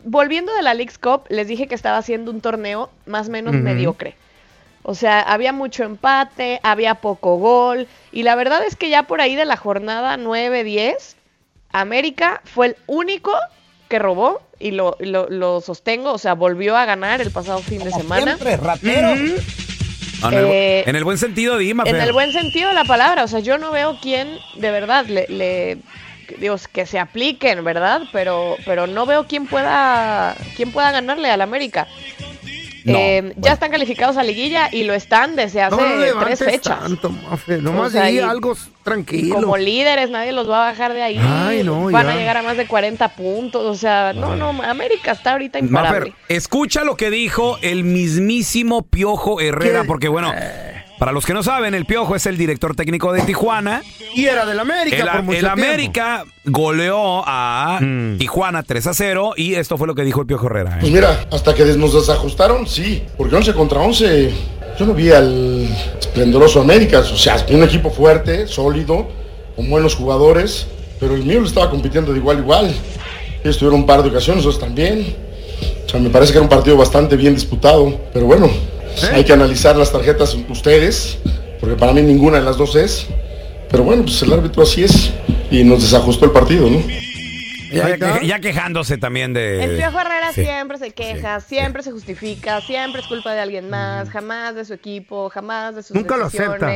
volviendo 0.03 0.53
de 0.53 0.61
la 0.61 0.73
League's 0.75 0.97
Cup, 0.99 1.23
les 1.29 1.47
dije 1.47 1.67
que 1.67 1.73
estaba 1.75 1.97
haciendo 1.97 2.29
un 2.29 2.41
torneo 2.41 2.89
más 3.07 3.27
o 3.27 3.31
menos 3.31 3.55
mediocre. 3.55 4.15
O 4.83 4.93
sea, 4.95 5.19
había 5.21 5.51
mucho 5.51 5.83
empate, 5.83 6.59
había 6.63 6.95
poco 6.95 7.37
gol. 7.37 7.87
Y 8.11 8.21
la 8.23 8.35
verdad 8.35 8.63
es 8.65 8.75
que 8.75 8.89
ya 8.89 9.03
por 9.03 9.19
ahí 9.21 9.35
de 9.35 9.45
la 9.45 9.57
jornada 9.57 10.15
9-10, 10.17 11.15
América 11.71 12.41
fue 12.45 12.67
el 12.67 12.77
único 12.87 13.31
que 13.87 13.99
robó 13.99 14.41
y 14.59 14.71
lo, 14.71 14.95
lo- 14.99 15.29
lo 15.29 15.61
sostengo. 15.61 16.11
O 16.13 16.17
sea, 16.17 16.33
volvió 16.33 16.75
a 16.77 16.85
ganar 16.85 17.21
el 17.21 17.31
pasado 17.31 17.59
fin 17.59 17.83
de 17.83 17.91
semana. 17.91 18.37
Siempre, 18.37 18.57
ratero. 18.57 19.09
Ah, 20.21 20.27
en, 20.27 20.33
el, 20.37 20.45
bu- 20.45 20.51
Eh, 20.51 20.83
en 20.85 20.95
el 20.95 21.03
buen 21.05 21.17
sentido, 21.17 21.57
Dima. 21.57 21.83
En 21.85 21.95
el 21.95 22.11
buen 22.11 22.31
sentido 22.33 22.67
de 22.69 22.75
la 22.75 22.83
palabra, 22.83 23.23
o 23.23 23.27
sea, 23.27 23.39
yo 23.39 23.57
no 23.57 23.71
veo 23.71 23.97
quién 24.01 24.27
de 24.55 24.69
verdad 24.71 25.05
le, 25.05 25.25
le- 25.29 25.77
Dios, 26.39 26.67
que 26.67 26.85
se 26.85 26.99
apliquen, 26.99 27.63
¿verdad? 27.63 28.01
Pero, 28.11 28.55
pero 28.65 28.85
no 28.85 29.05
veo 29.05 29.25
quién 29.27 29.47
pueda, 29.47 30.35
quién 30.55 30.71
pueda 30.71 30.91
ganarle 30.91 31.31
al 31.31 31.41
América. 31.41 31.87
No, 32.85 32.97
Eh, 32.97 33.33
Ya 33.37 33.53
están 33.53 33.71
calificados 33.71 34.17
a 34.17 34.23
liguilla 34.23 34.69
y 34.71 34.83
lo 34.83 34.93
están 34.93 35.35
desde 35.35 35.61
hace 35.61 35.75
No, 35.75 36.15
no 36.15 36.19
tres 36.25 36.39
fechas. 36.39 36.79
tanto, 36.79 37.09
Mafe. 37.09 37.57
Nomás 37.57 37.87
O 37.87 37.89
sea, 37.91 38.29
algo 38.29 38.55
tranquilo. 38.83 39.35
como 39.35 39.57
líderes 39.57 40.09
nadie 40.09 40.31
los 40.31 40.49
va 40.49 40.67
a 40.67 40.71
bajar 40.71 40.93
de 40.93 41.01
ahí. 41.03 41.19
Ay, 41.21 41.63
no, 41.63 41.85
Van 41.91 42.05
ya. 42.07 42.13
a 42.13 42.15
llegar 42.15 42.37
a 42.37 42.41
más 42.43 42.57
de 42.57 42.67
40 42.67 43.09
puntos. 43.15 43.63
O 43.65 43.75
sea, 43.75 44.13
no, 44.13 44.35
no, 44.35 44.49
América 44.63 45.11
está 45.11 45.33
ahorita 45.33 45.59
imparable. 45.59 46.11
Mafer, 46.11 46.13
escucha 46.35 46.83
lo 46.83 46.95
que 46.95 47.09
dijo 47.09 47.57
el 47.61 47.83
mismísimo 47.83 48.83
Piojo 48.83 49.39
Herrera, 49.41 49.81
¿Qué? 49.81 49.87
porque 49.87 50.07
bueno, 50.07 50.31
para 50.99 51.13
los 51.13 51.25
que 51.25 51.33
no 51.33 51.43
saben, 51.43 51.73
el 51.73 51.85
Piojo 51.85 52.15
es 52.15 52.25
el 52.25 52.37
director 52.37 52.75
técnico 52.75 53.13
de 53.13 53.21
Tijuana. 53.21 53.81
Y 54.13 54.25
era 54.25 54.45
del 54.45 54.59
América 54.59 54.97
El, 54.97 55.03
por 55.05 55.23
mucho 55.23 55.37
el 55.37 55.45
tiempo. 55.45 55.61
América 55.61 56.25
goleó 56.43 57.23
a 57.25 57.79
Tijuana 58.17 58.63
3 58.63 58.87
a 58.87 58.93
0 58.93 59.33
y 59.37 59.55
esto 59.55 59.77
fue 59.77 59.87
lo 59.87 59.95
que 59.95 60.03
dijo 60.03 60.19
el 60.19 60.27
Piojo 60.27 60.47
Herrera. 60.47 60.71
¿eh? 60.71 60.77
Pues 60.81 60.91
mira, 60.91 61.25
hasta 61.31 61.55
que 61.55 61.63
nos 61.63 61.93
desajustaron, 61.93 62.67
sí, 62.67 63.01
porque 63.17 63.33
11 63.33 63.53
contra 63.53 63.79
11, 63.79 64.33
yo 64.77 64.85
no 64.85 64.93
vi 64.93 65.09
al 65.11 65.67
esplendoroso 65.97 66.59
América, 66.59 66.99
o 66.99 67.17
sea, 67.17 67.37
un 67.49 67.63
equipo 67.63 67.89
fuerte, 67.89 68.45
sólido, 68.45 69.07
con 69.55 69.69
buenos 69.69 69.95
jugadores, 69.95 70.67
pero 70.99 71.15
el 71.15 71.23
mío 71.23 71.41
estaba 71.45 71.69
compitiendo 71.69 72.11
de 72.11 72.19
igual 72.19 72.37
a 72.37 72.39
igual. 72.41 72.75
Ellos 73.41 73.57
tuvieron 73.57 73.79
un 73.79 73.85
par 73.85 74.03
de 74.03 74.09
ocasiones, 74.09 74.43
nosotros 74.43 74.67
también. 74.67 75.15
O 75.85 75.89
sea, 75.89 75.99
me 75.99 76.09
parece 76.09 76.33
que 76.33 76.39
era 76.39 76.43
un 76.43 76.49
partido 76.49 76.75
bastante 76.75 77.15
bien 77.15 77.35
disputado, 77.35 77.97
pero 78.11 78.25
bueno, 78.25 78.49
hay 79.03 79.23
que 79.23 79.33
analizar 79.33 79.75
las 79.75 79.91
tarjetas 79.91 80.35
ustedes, 80.49 81.17
porque 81.59 81.75
para 81.75 81.93
mí 81.93 82.01
ninguna 82.01 82.37
de 82.39 82.43
las 82.45 82.57
dos 82.57 82.75
es. 82.75 83.07
Pero 83.69 83.83
bueno, 83.83 84.03
pues 84.03 84.21
el 84.23 84.33
árbitro 84.33 84.63
así 84.63 84.83
es 84.83 85.11
y 85.51 85.63
nos 85.63 85.81
desajustó 85.83 86.25
el 86.25 86.31
partido, 86.31 86.69
¿no? 86.69 86.81
Ya, 87.71 87.95
ya- 87.97 88.21
ya 88.23 88.39
quejándose 88.39 88.97
también 88.97 89.31
de... 89.33 89.63
El 89.63 89.77
Piojo 89.77 89.99
Herrera 89.99 90.33
Sí. 90.33 90.43
siempre 90.43 90.79
se 90.79 90.89
queja, 90.91 91.39
siempre 91.39 91.83
se 91.83 91.91
justifica, 91.91 92.61
siempre 92.61 93.01
es 93.01 93.07
culpa 93.07 93.31
de 93.33 93.41
alguien 93.41 93.69
más, 93.69 94.09
jamás 94.09 94.55
de 94.55 94.65
su 94.65 94.73
equipo, 94.73 95.29
jamás 95.29 95.75
de 95.75 95.83
sus 95.83 95.95
Nunca 95.95 96.17
lo 96.17 96.25
acepta. 96.25 96.67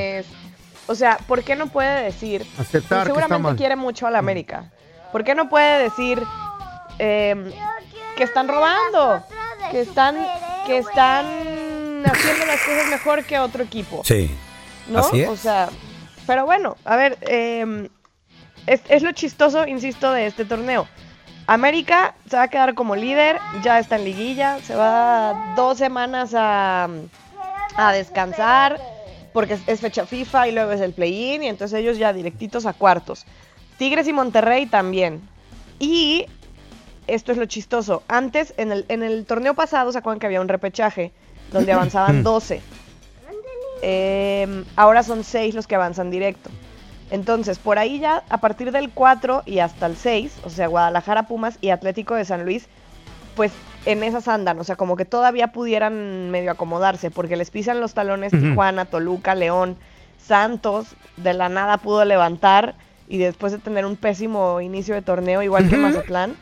O 0.86 0.94
sea, 0.94 1.18
¿por 1.28 1.44
qué 1.44 1.56
no 1.56 1.68
puede 1.68 2.04
decir? 2.04 2.46
Aceptar 2.60 2.68
y 2.68 2.70
que 2.72 2.78
está 2.78 3.06
seguramente 3.06 3.44
mal. 3.44 3.56
quiere 3.56 3.76
mucho 3.76 4.06
a 4.06 4.12
la 4.12 4.20
América. 4.20 4.70
¿Por 5.12 5.24
qué 5.24 5.34
no 5.34 5.50
puede 5.50 5.82
decir 5.82 6.22
eh, 7.00 7.36
que 8.18 8.24
están 8.24 8.48
robando? 8.48 9.24
Que 9.72 9.82
están, 9.82 10.16
que 10.68 10.78
están 10.78 11.26
haciendo 12.06 12.46
las 12.46 12.62
cosas 12.62 12.90
mejor 12.90 13.24
que 13.24 13.40
otro 13.40 13.64
equipo. 13.64 14.02
Sí. 14.04 14.30
¿no? 14.88 15.00
Así 15.00 15.22
es. 15.22 15.30
O 15.30 15.38
sea, 15.38 15.70
pero 16.28 16.46
bueno, 16.46 16.78
a 16.86 16.96
ver, 16.96 17.18
eh, 17.22 17.90
es, 18.68 18.82
es 18.90 19.04
lo 19.04 19.12
chistoso, 19.12 19.68
insisto, 19.68 20.12
de 20.12 20.26
este 20.28 20.46
torneo. 20.46 20.88
América 21.48 22.16
se 22.30 22.38
va 22.38 22.44
a 22.44 22.48
quedar 22.48 22.74
como 22.74 22.96
líder, 22.96 23.38
ya 23.64 23.80
está 23.80 23.98
en 23.98 24.06
liguilla, 24.06 24.60
se 24.60 24.76
va 24.76 25.54
dos 25.56 25.78
semanas 25.78 26.34
a, 26.34 26.88
a 27.76 27.92
descansar 27.92 28.80
porque 29.34 29.56
es, 29.56 29.62
es 29.68 29.82
fecha 29.82 30.06
FIFA 30.06 30.48
y 30.48 30.52
luego 30.54 30.72
es 30.72 30.80
el 30.80 30.94
play-in 30.94 31.44
y 31.44 31.48
entonces 31.48 31.80
ellos 31.80 31.98
ya 31.98 32.14
directitos 32.14 32.66
a 32.66 32.74
cuartos. 32.74 33.26
Tigres 33.78 34.08
y 34.08 34.14
Monterrey 34.14 34.68
también. 34.68 35.22
Y 35.80 36.28
esto 37.08 37.34
es 37.34 37.38
lo 37.38 37.46
chistoso. 37.46 38.04
Antes, 38.08 38.54
en 38.58 38.72
el, 38.72 38.86
en 38.88 39.04
el 39.04 39.26
torneo 39.26 39.54
pasado, 39.54 39.92
¿se 39.92 39.98
acuerdan 39.98 40.20
que 40.20 40.28
había 40.28 40.40
un 40.40 40.48
repechaje 40.48 41.12
donde 41.52 41.72
avanzaban 41.72 42.24
12? 42.24 42.62
Eh, 43.82 44.64
ahora 44.76 45.04
son 45.04 45.24
6 45.24 45.56
los 45.56 45.68
que 45.68 45.76
avanzan 45.76 46.10
directo. 46.10 46.50
Entonces, 47.12 47.60
por 47.60 47.78
ahí 47.78 48.00
ya, 48.00 48.24
a 48.30 48.40
partir 48.40 48.72
del 48.72 48.90
4 48.90 49.44
y 49.46 49.60
hasta 49.60 49.86
el 49.86 49.98
6, 49.98 50.40
o 50.46 50.50
sea, 50.50 50.68
Guadalajara, 50.68 51.28
Pumas 51.28 51.58
y 51.62 51.70
Atlético 51.70 52.16
de 52.16 52.26
San 52.26 52.46
Luis, 52.46 52.68
pues 53.36 53.52
en 53.86 54.04
esas 54.04 54.28
andan, 54.28 54.60
o 54.60 54.64
sea, 54.64 54.76
como 54.76 54.96
que 54.96 55.06
todavía 55.06 55.52
pudieran 55.52 56.32
medio 56.32 56.52
acomodarse, 56.52 57.12
porque 57.12 57.36
les 57.36 57.52
pisan 57.52 57.82
los 57.82 57.94
talones. 57.94 58.32
Tijuana, 58.32 58.86
Toluca, 58.86 59.36
León, 59.36 59.76
Santos, 60.18 60.96
de 61.18 61.34
la 61.34 61.50
nada 61.50 61.78
pudo 61.78 62.06
levantar 62.06 62.76
y 63.08 63.18
después 63.18 63.52
de 63.52 63.58
tener 63.60 63.86
un 63.86 63.98
pésimo 63.98 64.62
inicio 64.62 64.96
de 64.96 65.02
torneo, 65.02 65.44
igual 65.44 65.70
que. 65.70 65.78
Mazatlán, 65.78 66.36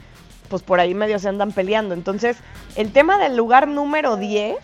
pues 0.49 0.61
por 0.61 0.79
ahí 0.79 0.93
medio 0.93 1.17
se 1.17 1.29
andan 1.29 1.51
peleando. 1.51 1.95
Entonces, 1.95 2.37
el 2.75 2.91
tema 2.91 3.17
del 3.17 3.35
lugar 3.35 3.67
número 3.67 4.17
10 4.17 4.55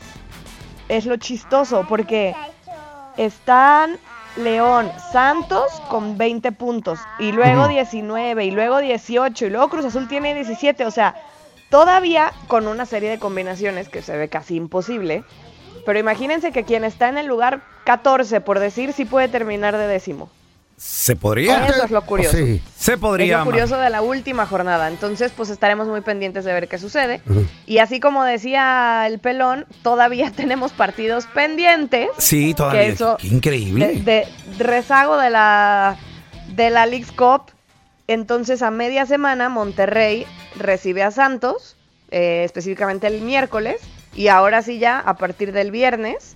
es 0.88 1.06
lo 1.06 1.18
chistoso, 1.18 1.86
porque 1.88 2.38
están 3.16 4.02
León, 4.36 4.94
Santos 4.98 5.82
con 5.88 6.18
20 6.18 6.52
puntos, 6.52 7.10
y 7.18 7.32
luego 7.34 7.64
Ujú. 7.64 7.70
19, 7.70 8.46
y 8.46 8.52
luego 8.52 8.80
18, 8.80 9.46
y 9.48 9.50
luego 9.50 9.70
Cruz 9.70 9.86
Azul 9.86 10.08
tiene 10.08 10.34
17, 10.36 10.86
o 10.86 10.92
sea, 10.92 11.16
todavía 11.70 12.36
con 12.48 12.68
una 12.68 12.86
serie 12.86 13.10
de 13.10 13.20
combinaciones 13.20 13.90
que 13.90 14.02
se 14.04 14.18
ve 14.18 14.30
casi 14.30 14.56
imposible, 14.56 15.26
pero 15.84 16.00
imagínense 16.00 16.52
que 16.54 16.66
quien 16.66 16.84
está 16.86 17.10
en 17.10 17.18
el 17.20 17.28
lugar 17.28 17.68
14, 17.86 18.42
por 18.42 18.60
decir, 18.60 18.94
sí 18.94 19.06
puede 19.06 19.30
terminar 19.30 19.78
de 19.78 19.88
décimo. 19.88 20.37
¿Se 20.78 21.16
podría? 21.16 21.66
Eso 21.66 21.86
es 21.86 21.92
lo 21.92 22.06
curioso. 22.06 22.38
Sí. 22.38 22.62
Se 22.78 23.00
podría. 23.00 23.34
Es 23.34 23.40
lo 23.40 23.46
curioso 23.46 23.78
de 23.78 23.90
la 23.90 24.04
última 24.04 24.46
jornada. 24.46 24.88
Entonces, 24.88 25.32
pues 25.36 25.50
estaremos 25.50 25.88
muy 25.88 26.02
pendientes 26.02 26.46
de 26.46 26.54
ver 26.54 26.68
qué 26.68 26.78
sucede. 26.78 27.20
Y 27.66 27.80
así 27.80 28.00
como 28.00 28.24
decía 28.24 29.08
el 29.08 29.18
pelón, 29.18 29.66
todavía 29.82 30.32
tenemos 30.36 30.74
partidos 30.74 31.26
pendientes. 31.34 32.10
Sí, 32.20 32.54
todavía. 32.54 32.82
Que 32.82 32.90
eso, 32.90 33.18
Qué 33.20 33.28
increíble. 33.28 33.88
de, 33.88 34.28
de 34.58 34.64
rezago 34.64 35.18
de 35.18 35.32
la 35.32 35.98
de 36.56 36.70
la 36.70 36.86
League's 36.86 37.12
Cup. 37.12 37.52
Entonces, 38.08 38.62
a 38.62 38.70
media 38.70 39.08
semana, 39.08 39.50
Monterrey 39.50 40.28
recibe 40.58 41.02
a 41.02 41.10
Santos, 41.10 41.76
eh, 42.12 42.44
específicamente 42.46 43.08
el 43.08 43.22
miércoles. 43.22 43.82
Y 44.14 44.28
ahora 44.28 44.62
sí 44.62 44.78
ya, 44.78 45.00
a 45.00 45.16
partir 45.18 45.52
del 45.54 45.72
viernes, 45.72 46.36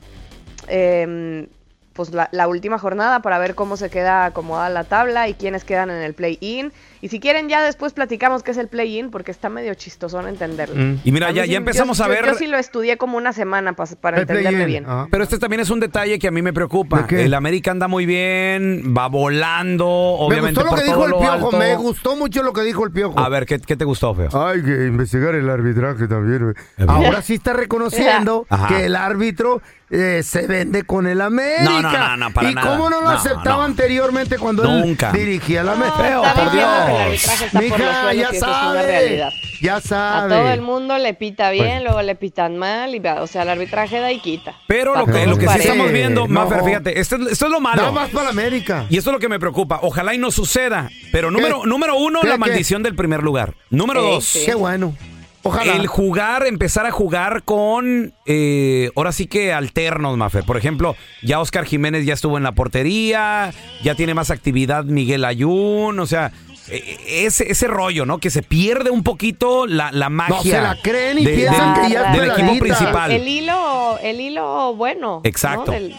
em, 0.67 1.47
pues 1.93 2.11
la, 2.13 2.29
la 2.31 2.47
última 2.47 2.79
jornada 2.79 3.21
para 3.21 3.37
ver 3.37 3.53
cómo 3.53 3.75
se 3.77 3.89
queda 3.89 4.25
acomodada 4.25 4.69
la 4.69 4.83
tabla 4.85 5.27
y 5.27 5.33
quiénes 5.33 5.63
quedan 5.65 5.89
en 5.89 6.01
el 6.01 6.13
play-in. 6.13 6.71
Y 7.01 7.09
si 7.09 7.19
quieren 7.19 7.49
ya 7.49 7.61
después 7.63 7.93
platicamos 7.93 8.43
qué 8.43 8.51
es 8.51 8.57
el 8.57 8.67
play-in 8.67 9.09
porque 9.11 9.31
está 9.31 9.49
medio 9.49 9.73
chistosón 9.73 10.27
entenderlo. 10.27 10.75
Mm. 10.75 10.99
Y 11.03 11.11
mira, 11.11 11.27
A 11.27 11.31
ya, 11.31 11.43
sí- 11.43 11.49
ya 11.51 11.57
empezamos 11.57 11.97
yo- 11.97 12.03
a 12.05 12.07
ver. 12.07 12.25
Yo, 12.25 12.35
sí 12.35 12.47
lo 12.47 12.57
estudié 12.57 12.97
como 12.97 13.17
una 13.17 13.33
semana 13.33 13.73
pa- 13.73 13.85
para 13.99 14.21
entenderme 14.21 14.65
bien. 14.65 14.85
Pero 15.09 15.23
este 15.23 15.37
también 15.37 15.59
es 15.61 15.69
un 15.69 15.79
detalle 15.79 16.17
que 16.19 16.27
a 16.27 16.31
mí 16.31 16.41
me 16.41 16.53
preocupa. 16.53 17.05
El 17.09 17.33
América 17.33 17.71
anda 17.71 17.87
muy 17.87 18.05
bien, 18.05 18.93
va 18.95 19.07
volando, 19.07 19.87
obviamente 19.89 20.61
me 20.63 20.63
gustó 20.63 20.63
lo 20.63 20.69
por 20.69 20.79
que 20.79 20.85
dijo 20.85 21.05
el 21.05 21.11
piojo, 21.11 21.45
alto. 21.47 21.57
me 21.57 21.75
gustó 21.75 22.15
mucho 22.15 22.43
lo 22.43 22.53
que 22.53 22.61
dijo 22.61 22.85
el 22.85 22.91
piojo. 22.91 23.19
A 23.19 23.27
ver, 23.29 23.45
¿qué, 23.45 23.59
qué 23.59 23.75
te 23.75 23.83
gustó, 23.85 24.13
feo? 24.15 24.29
Hay 24.45 24.61
que 24.63 24.85
investigar 24.85 25.35
el 25.35 25.49
arbitraje 25.49 26.07
también. 26.07 26.53
Ahora 26.87 27.21
sí 27.21 27.33
está 27.35 27.53
reconociendo 27.53 28.45
que 28.69 28.85
el 28.85 28.95
árbitro 28.95 29.61
eh, 29.91 30.21
se 30.23 30.47
vende 30.47 30.83
con 30.83 31.05
el 31.07 31.21
América. 31.21 31.63
No, 31.63 31.81
no, 31.81 31.91
no, 31.91 32.17
no, 32.17 32.33
para 32.33 32.49
¿Y 32.49 32.55
nada. 32.55 32.71
cómo 32.71 32.89
no 32.89 33.01
lo 33.01 33.07
No, 33.09 33.17
aceptaba 33.17 33.57
no. 33.57 33.63
anteriormente 33.63 34.37
cuando 34.37 34.63
Nunca. 34.63 35.09
él 35.11 35.17
dirigía 35.17 35.63
la 35.63 35.73
América? 35.73 35.97
Feo, 35.97 36.21
por 36.21 36.51
Dios. 36.51 37.53
Mija, 37.53 38.13
ya 38.13 38.33
sabe. 38.33 39.23
Ya 39.61 39.75
A 39.75 39.81
sabe. 39.81 40.29
todo 40.35 40.51
el 40.51 40.61
mundo 40.61 40.97
le 40.97 41.13
pita 41.13 41.51
bien, 41.51 41.67
Pues- 41.67 41.83
luego 41.83 42.01
le 42.01 42.15
pitan 42.15 42.57
mal, 42.57 42.95
y, 42.95 42.99
o 43.07 43.27
sea, 43.27 43.43
el 43.43 43.49
arbitraje 43.49 43.99
da 43.99 44.11
y 44.11 44.19
quita. 44.19 44.55
Pero 44.67 44.95
lo 44.95 45.05
que, 45.05 45.27
lo 45.27 45.37
que 45.37 45.47
sí 45.47 45.59
estamos 45.59 45.91
viendo, 45.91 46.21
no. 46.27 46.45
Mafer, 46.45 46.63
fíjate, 46.63 46.99
esto, 46.99 47.17
es- 47.17 47.33
esto 47.33 47.45
es 47.45 47.51
lo 47.51 47.59
malo. 47.59 47.81
Nada 47.81 47.91
más 47.91 48.09
para 48.09 48.29
América. 48.29 48.85
Y 48.89 48.97
esto 48.97 49.11
es 49.11 49.13
lo 49.13 49.19
que 49.19 49.29
me 49.29 49.39
preocupa. 49.39 49.79
Ojalá 49.83 50.15
y 50.15 50.17
no 50.17 50.31
suceda. 50.31 50.89
Pero 51.11 51.29
número, 51.29 51.63
número 51.65 51.95
uno, 51.95 52.21
¿Qué, 52.21 52.27
la 52.27 52.33
qué? 52.35 52.39
maldición 52.39 52.81
del 52.81 52.95
primer 52.95 53.21
lugar. 53.21 53.53
Número 53.69 54.01
Sí, 54.01 54.09
dos. 54.09 54.25
sí. 54.25 54.41
Qué 54.45 54.55
bueno. 54.55 54.95
Ojalá. 55.43 55.75
el 55.75 55.87
jugar, 55.87 56.45
empezar 56.45 56.85
a 56.85 56.91
jugar 56.91 57.43
con, 57.43 58.13
eh, 58.25 58.91
ahora 58.95 59.11
sí 59.11 59.25
que 59.27 59.51
alternos, 59.53 60.15
Mafer. 60.17 60.43
Por 60.43 60.57
ejemplo, 60.57 60.95
ya 61.23 61.39
Oscar 61.39 61.65
Jiménez 61.65 62.05
ya 62.05 62.13
estuvo 62.13 62.37
en 62.37 62.43
la 62.43 62.51
portería, 62.51 63.53
ya 63.83 63.95
tiene 63.95 64.13
más 64.13 64.29
actividad 64.31 64.83
Miguel 64.85 65.25
Ayun, 65.25 65.99
o 65.99 66.05
sea, 66.05 66.31
eh, 66.69 66.97
ese, 67.25 67.51
ese 67.51 67.67
rollo, 67.67 68.05
¿no? 68.05 68.19
Que 68.19 68.29
se 68.29 68.43
pierde 68.43 68.91
un 68.91 69.03
poquito 69.03 69.65
la, 69.67 69.91
la 69.91 70.09
magia. 70.09 70.55
se 70.57 70.61
la 70.61 70.77
creen 70.81 71.17
y 71.19 71.25
de- 71.25 71.33
piensan 71.33 71.73
de- 71.75 71.81
que 71.87 71.93
ya 71.93 72.11
del 72.13 72.31
equipo 72.31 72.59
principal. 72.59 73.11
El 73.11 73.27
hilo, 73.27 73.97
el 74.03 74.21
hilo 74.21 74.75
bueno. 74.75 75.21
Exacto. 75.23 75.65
¿no? 75.67 75.71
Del- 75.73 75.95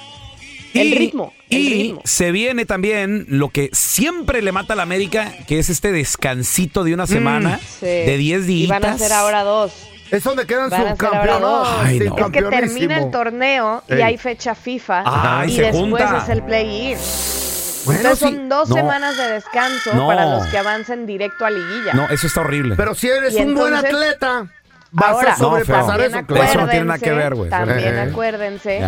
el 0.75 0.93
ritmo. 0.93 1.33
el 1.51 1.59
Y 1.59 1.83
ritmo. 1.85 2.01
se 2.05 2.33
viene 2.33 2.65
también 2.67 3.27
lo 3.29 3.51
que 3.51 3.69
siempre 3.73 4.43
le 4.43 4.53
mata 4.53 4.73
a 4.73 4.77
la 4.77 4.83
América, 4.83 5.33
que 5.47 5.59
es 5.59 5.69
este 5.71 5.93
descansito 5.93 6.85
de 6.85 6.95
una 6.95 7.07
semana, 7.07 7.59
Sí. 7.81 7.87
de 7.87 8.17
10 8.17 8.47
días. 8.47 8.67
Y 8.69 8.71
van 8.71 8.85
a 8.85 8.99
ser 8.99 9.13
ahora 9.13 9.43
dos. 9.43 9.73
Es 10.11 10.25
donde 10.25 10.45
quedan. 10.47 10.71
Ay, 10.73 11.99
no. 12.01 12.17
Es 12.19 12.31
que 12.33 12.43
termina 12.43 12.99
el 12.99 13.11
torneo 13.11 13.83
y 13.89 13.95
Ey. 13.95 14.03
hay 14.03 14.19
fecha 14.19 14.55
FIFA 14.55 15.45
y 15.47 15.57
se 15.57 15.63
después 15.63 15.83
junta. 15.83 16.19
es 16.23 16.29
el 16.29 16.43
play-in. 16.43 16.99
Bueno, 17.85 18.01
Entonces 18.01 18.19
son 18.29 18.49
dos 18.49 18.69
No. 18.69 18.75
semanas 18.77 19.17
de 19.17 19.29
descanso 19.33 19.93
No. 19.95 20.07
para 20.07 20.27
los 20.27 20.47
que 20.47 20.59
avancen 20.59 21.05
directo 21.07 21.45
a 21.45 21.51
liguilla. 21.51 21.95
No, 21.95 22.09
eso 22.11 22.27
está 22.29 22.41
horrible. 22.43 22.75
Pero 22.77 22.95
si 22.95 23.09
eres 23.09 23.35
Y 23.35 23.39
un 23.43 23.55
buen 23.57 23.75
atleta, 23.75 24.47
vas 24.93 25.11
Ahora, 25.11 25.33
a 25.33 25.37
sobrepasar 25.37 26.01
eso. 26.03 26.27
claro. 26.27 26.45
Eso 26.45 26.61
no 26.61 26.69
tiene 26.69 26.85
nada 26.85 26.99
que 27.01 27.11
acuérdense- 27.11 27.17
ver, 27.17 27.35
güey. 27.35 27.51
También 27.51 27.95
Eh. 27.97 28.01
acuérdense. 28.03 28.83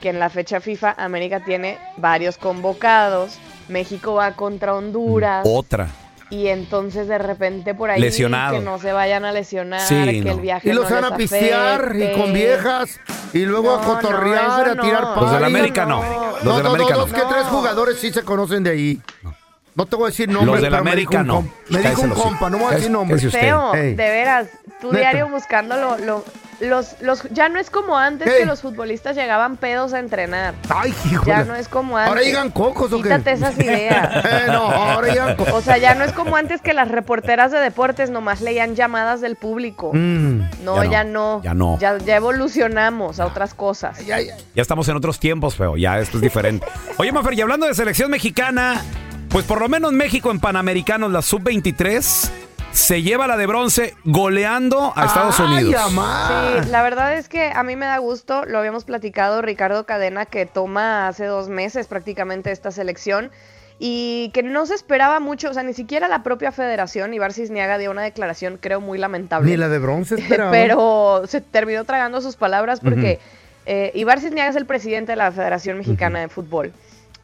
Que 0.00 0.10
en 0.10 0.18
la 0.18 0.28
fecha 0.30 0.60
FIFA 0.60 0.94
América 0.98 1.40
tiene 1.44 1.78
varios 1.96 2.36
convocados. 2.38 3.38
México 3.68 4.14
va 4.14 4.32
contra 4.32 4.74
Honduras. 4.74 5.44
Otra. 5.46 5.88
Y 6.30 6.48
entonces 6.48 7.08
de 7.08 7.16
repente 7.18 7.74
por 7.74 7.90
ahí 7.90 8.00
Lesionado. 8.00 8.58
que 8.58 8.60
no 8.64 8.78
se 8.78 8.92
vayan 8.92 9.24
a 9.24 9.32
lesionar, 9.32 9.80
Sí, 9.80 9.94
que 10.04 10.22
no. 10.24 10.32
el 10.32 10.40
viaje 10.40 10.68
Y 10.68 10.72
los 10.74 10.84
no 10.90 10.94
van 10.96 11.04
les 11.04 11.12
a 11.12 11.16
pistear 11.16 11.92
y 11.96 12.02
afecte. 12.02 12.20
con 12.20 12.32
viejas 12.34 13.00
y 13.32 13.38
luego 13.46 13.74
a 13.74 13.78
No, 13.80 13.84
cotorrear, 13.94 14.44
no, 14.44 14.62
eso 14.72 14.80
a 14.80 14.82
tirar 14.82 15.02
no. 15.02 15.14
Los 15.22 15.30
del 15.30 15.40
party. 15.40 15.44
América 15.56 15.86
no. 15.86 16.02
Los 16.02 16.44
No, 16.44 16.54
del 16.54 16.62
no, 16.64 16.68
América 16.70 16.94
no, 16.94 17.00
dos 17.00 17.12
que 17.12 17.22
tres 17.22 17.44
jugadores 17.46 17.98
sí 17.98 18.12
se 18.12 18.22
conocen 18.24 18.62
de 18.62 18.70
ahí. 18.70 19.00
No 19.74 19.86
te 19.86 19.96
voy 19.96 20.04
a 20.04 20.08
decir 20.08 20.28
nombres, 20.28 20.46
Los 20.54 20.60
del 20.62 20.70
pero 20.72 20.84
me 20.84 20.90
América 20.90 21.22
dijo 21.22 21.38
un 21.38 21.44
no. 21.44 21.52
Me 21.70 21.78
dijo 21.88 22.02
un 22.02 22.08
los 22.10 22.18
compa, 22.22 22.50
no 22.50 22.58
voy 22.58 22.66
a 22.72 22.76
decir 22.76 22.90
nombres. 22.90 23.20
Cállese 23.20 23.36
usted. 23.38 23.48
Feo, 23.48 23.74
Ey. 23.74 23.94
de 23.94 24.10
veras. 24.10 24.48
Tú 24.80 24.88
Neta. 24.92 24.98
diario 25.00 25.28
buscando 25.28 25.76
lo, 25.76 25.98
lo- 25.98 26.24
los, 26.60 26.96
los, 27.00 27.22
ya 27.30 27.48
no 27.48 27.60
es 27.60 27.70
como 27.70 27.96
antes 27.96 28.28
que 28.32 28.44
los 28.44 28.62
futbolistas 28.62 29.14
llegaban 29.14 29.56
pedos 29.56 29.92
a 29.92 30.00
entrenar. 30.00 30.54
Ay, 30.68 30.92
híjole. 31.04 31.28
Ya 31.30 31.44
no 31.44 31.54
es 31.54 31.68
como 31.68 31.96
antes. 31.96 32.08
¿Ahora 32.08 32.22
llegan 32.22 32.50
cocos 32.50 32.92
o 32.92 32.96
qué? 32.96 33.04
Quítate 33.04 33.30
esas 33.30 33.56
ideas. 33.60 34.24
Eh, 34.24 34.44
no, 34.48 34.62
ahora 34.68 35.06
llegan 35.06 35.36
cocos. 35.36 35.54
O 35.54 35.60
sea, 35.62 35.78
ya 35.78 35.94
no 35.94 36.02
es 36.02 36.12
como 36.12 36.34
antes 36.34 36.60
que 36.60 36.72
las 36.74 36.88
reporteras 36.90 37.52
de 37.52 37.58
deportes 37.58 38.10
nomás 38.10 38.40
leían 38.40 38.74
llamadas 38.74 39.20
del 39.20 39.36
público. 39.36 39.92
Mm, 39.94 40.40
No, 40.64 40.82
ya 40.82 41.04
no. 41.04 41.40
Ya 41.44 41.54
no. 41.54 41.78
Ya, 41.78 41.96
ya 41.98 42.16
evolucionamos 42.16 43.20
a 43.20 43.26
otras 43.26 43.54
cosas. 43.54 44.04
Ya 44.04 44.18
estamos 44.56 44.88
en 44.88 44.96
otros 44.96 45.20
tiempos, 45.20 45.54
feo. 45.54 45.76
Ya 45.76 46.00
esto 46.00 46.16
es 46.16 46.22
diferente. 46.22 46.66
Oye, 46.96 47.12
Mafer, 47.12 47.34
y 47.34 47.40
hablando 47.40 47.66
de 47.66 47.74
selección 47.74 48.10
mexicana, 48.10 48.82
pues 49.28 49.44
por 49.44 49.60
lo 49.60 49.68
menos 49.68 49.92
México 49.92 50.32
en 50.32 50.40
Panamericanos, 50.40 51.12
la 51.12 51.22
sub-23, 51.22 52.30
se 52.78 53.02
lleva 53.02 53.26
la 53.26 53.36
de 53.36 53.46
bronce 53.46 53.94
goleando 54.04 54.92
a 54.94 55.06
Estados 55.06 55.38
Unidos. 55.40 55.74
Sí, 55.90 56.70
la 56.70 56.82
verdad 56.82 57.16
es 57.16 57.28
que 57.28 57.50
a 57.52 57.62
mí 57.64 57.74
me 57.74 57.86
da 57.86 57.98
gusto, 57.98 58.44
lo 58.44 58.58
habíamos 58.58 58.84
platicado 58.84 59.42
Ricardo 59.42 59.84
Cadena, 59.84 60.26
que 60.26 60.46
toma 60.46 61.08
hace 61.08 61.26
dos 61.26 61.48
meses 61.48 61.88
prácticamente 61.88 62.52
esta 62.52 62.70
selección 62.70 63.30
y 63.80 64.30
que 64.32 64.44
no 64.44 64.64
se 64.64 64.74
esperaba 64.74 65.18
mucho, 65.18 65.50
o 65.50 65.54
sea, 65.54 65.64
ni 65.64 65.74
siquiera 65.74 66.06
la 66.08 66.22
propia 66.22 66.52
federación, 66.52 67.12
Ibar 67.14 67.32
Cisniaga 67.32 67.78
dio 67.78 67.90
una 67.90 68.02
declaración, 68.02 68.58
creo, 68.60 68.80
muy 68.80 68.96
lamentable. 68.96 69.50
Ni 69.50 69.56
la 69.56 69.68
de 69.68 69.78
bronce 69.80 70.14
esperaba. 70.18 70.52
Pero 70.52 71.22
se 71.26 71.40
terminó 71.40 71.84
tragando 71.84 72.20
sus 72.20 72.36
palabras 72.36 72.78
porque 72.80 73.18
eh, 73.66 73.90
Ibar 73.94 74.20
Cisniaga 74.20 74.50
es 74.50 74.56
el 74.56 74.66
presidente 74.66 75.12
de 75.12 75.16
la 75.16 75.32
Federación 75.32 75.78
Mexicana 75.78 76.20
de 76.20 76.28
Fútbol. 76.28 76.72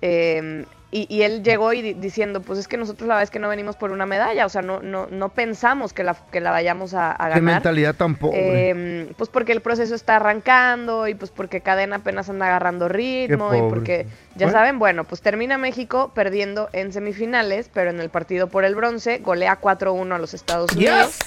Eh, 0.02 0.64
y, 0.96 1.06
y 1.14 1.22
él 1.22 1.42
llegó 1.42 1.72
y 1.72 1.82
di- 1.82 1.94
diciendo, 1.94 2.40
pues 2.40 2.58
es 2.58 2.68
que 2.68 2.76
nosotros 2.76 3.08
la 3.08 3.14
verdad 3.14 3.24
es 3.24 3.30
que 3.30 3.40
no 3.40 3.48
venimos 3.48 3.74
por 3.74 3.90
una 3.90 4.06
medalla, 4.06 4.46
o 4.46 4.48
sea, 4.48 4.62
no, 4.62 4.80
no, 4.80 5.08
no 5.10 5.28
pensamos 5.30 5.92
que 5.92 6.04
la, 6.04 6.14
que 6.30 6.40
la 6.40 6.52
vayamos 6.52 6.94
a, 6.94 7.10
a 7.12 7.16
Qué 7.16 7.40
ganar. 7.40 7.42
mentalidad 7.42 7.94
tan 7.96 8.14
pobre. 8.14 8.70
Eh, 8.70 9.12
pues 9.18 9.28
porque 9.28 9.50
el 9.50 9.60
proceso 9.60 9.94
está 9.96 10.16
arrancando 10.16 11.08
y 11.08 11.14
pues 11.14 11.32
porque 11.32 11.60
Cadena 11.62 11.96
apenas 11.96 12.28
anda 12.30 12.46
agarrando 12.46 12.88
ritmo 12.88 13.54
y 13.54 13.60
porque, 13.68 14.06
ya 14.36 14.46
Bueno. 14.46 14.52
saben, 14.52 14.78
bueno, 14.78 15.02
pues 15.04 15.20
termina 15.20 15.58
México 15.58 16.12
perdiendo 16.14 16.68
en 16.72 16.92
semifinales, 16.92 17.68
pero 17.74 17.90
en 17.90 17.98
el 17.98 18.08
partido 18.10 18.46
por 18.46 18.64
el 18.64 18.76
bronce 18.76 19.18
golea 19.18 19.60
4-1 19.60 20.14
a 20.14 20.18
los 20.18 20.32
Estados 20.32 20.70
Unidos. 20.76 21.18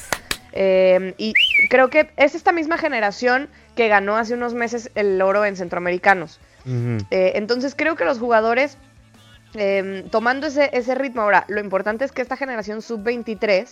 Eh, 0.54 1.14
y 1.18 1.34
creo 1.70 1.90
que 1.90 2.10
es 2.18 2.34
esta 2.36 2.52
misma 2.52 2.78
generación 2.78 3.50
que 3.76 3.90
ganó 3.90 4.16
hace 4.18 4.34
unos 4.34 4.54
meses 4.54 4.92
el 4.96 5.22
oro 5.22 5.46
en 5.46 5.56
Centroamericanos. 5.56 6.40
Eh, 7.12 7.34
entonces 7.36 7.76
creo 7.78 7.96
que 7.96 8.04
los 8.04 8.20
jugadores, 8.20 8.78
eh, 9.58 10.06
tomando 10.12 10.48
ese, 10.48 10.70
ese 10.74 10.96
ritmo, 10.96 11.22
ahora, 11.22 11.46
lo 11.48 11.60
importante 11.60 12.06
es 12.06 12.12
que 12.12 12.22
esta 12.22 12.38
generación 12.38 12.82
sub-23 12.82 13.68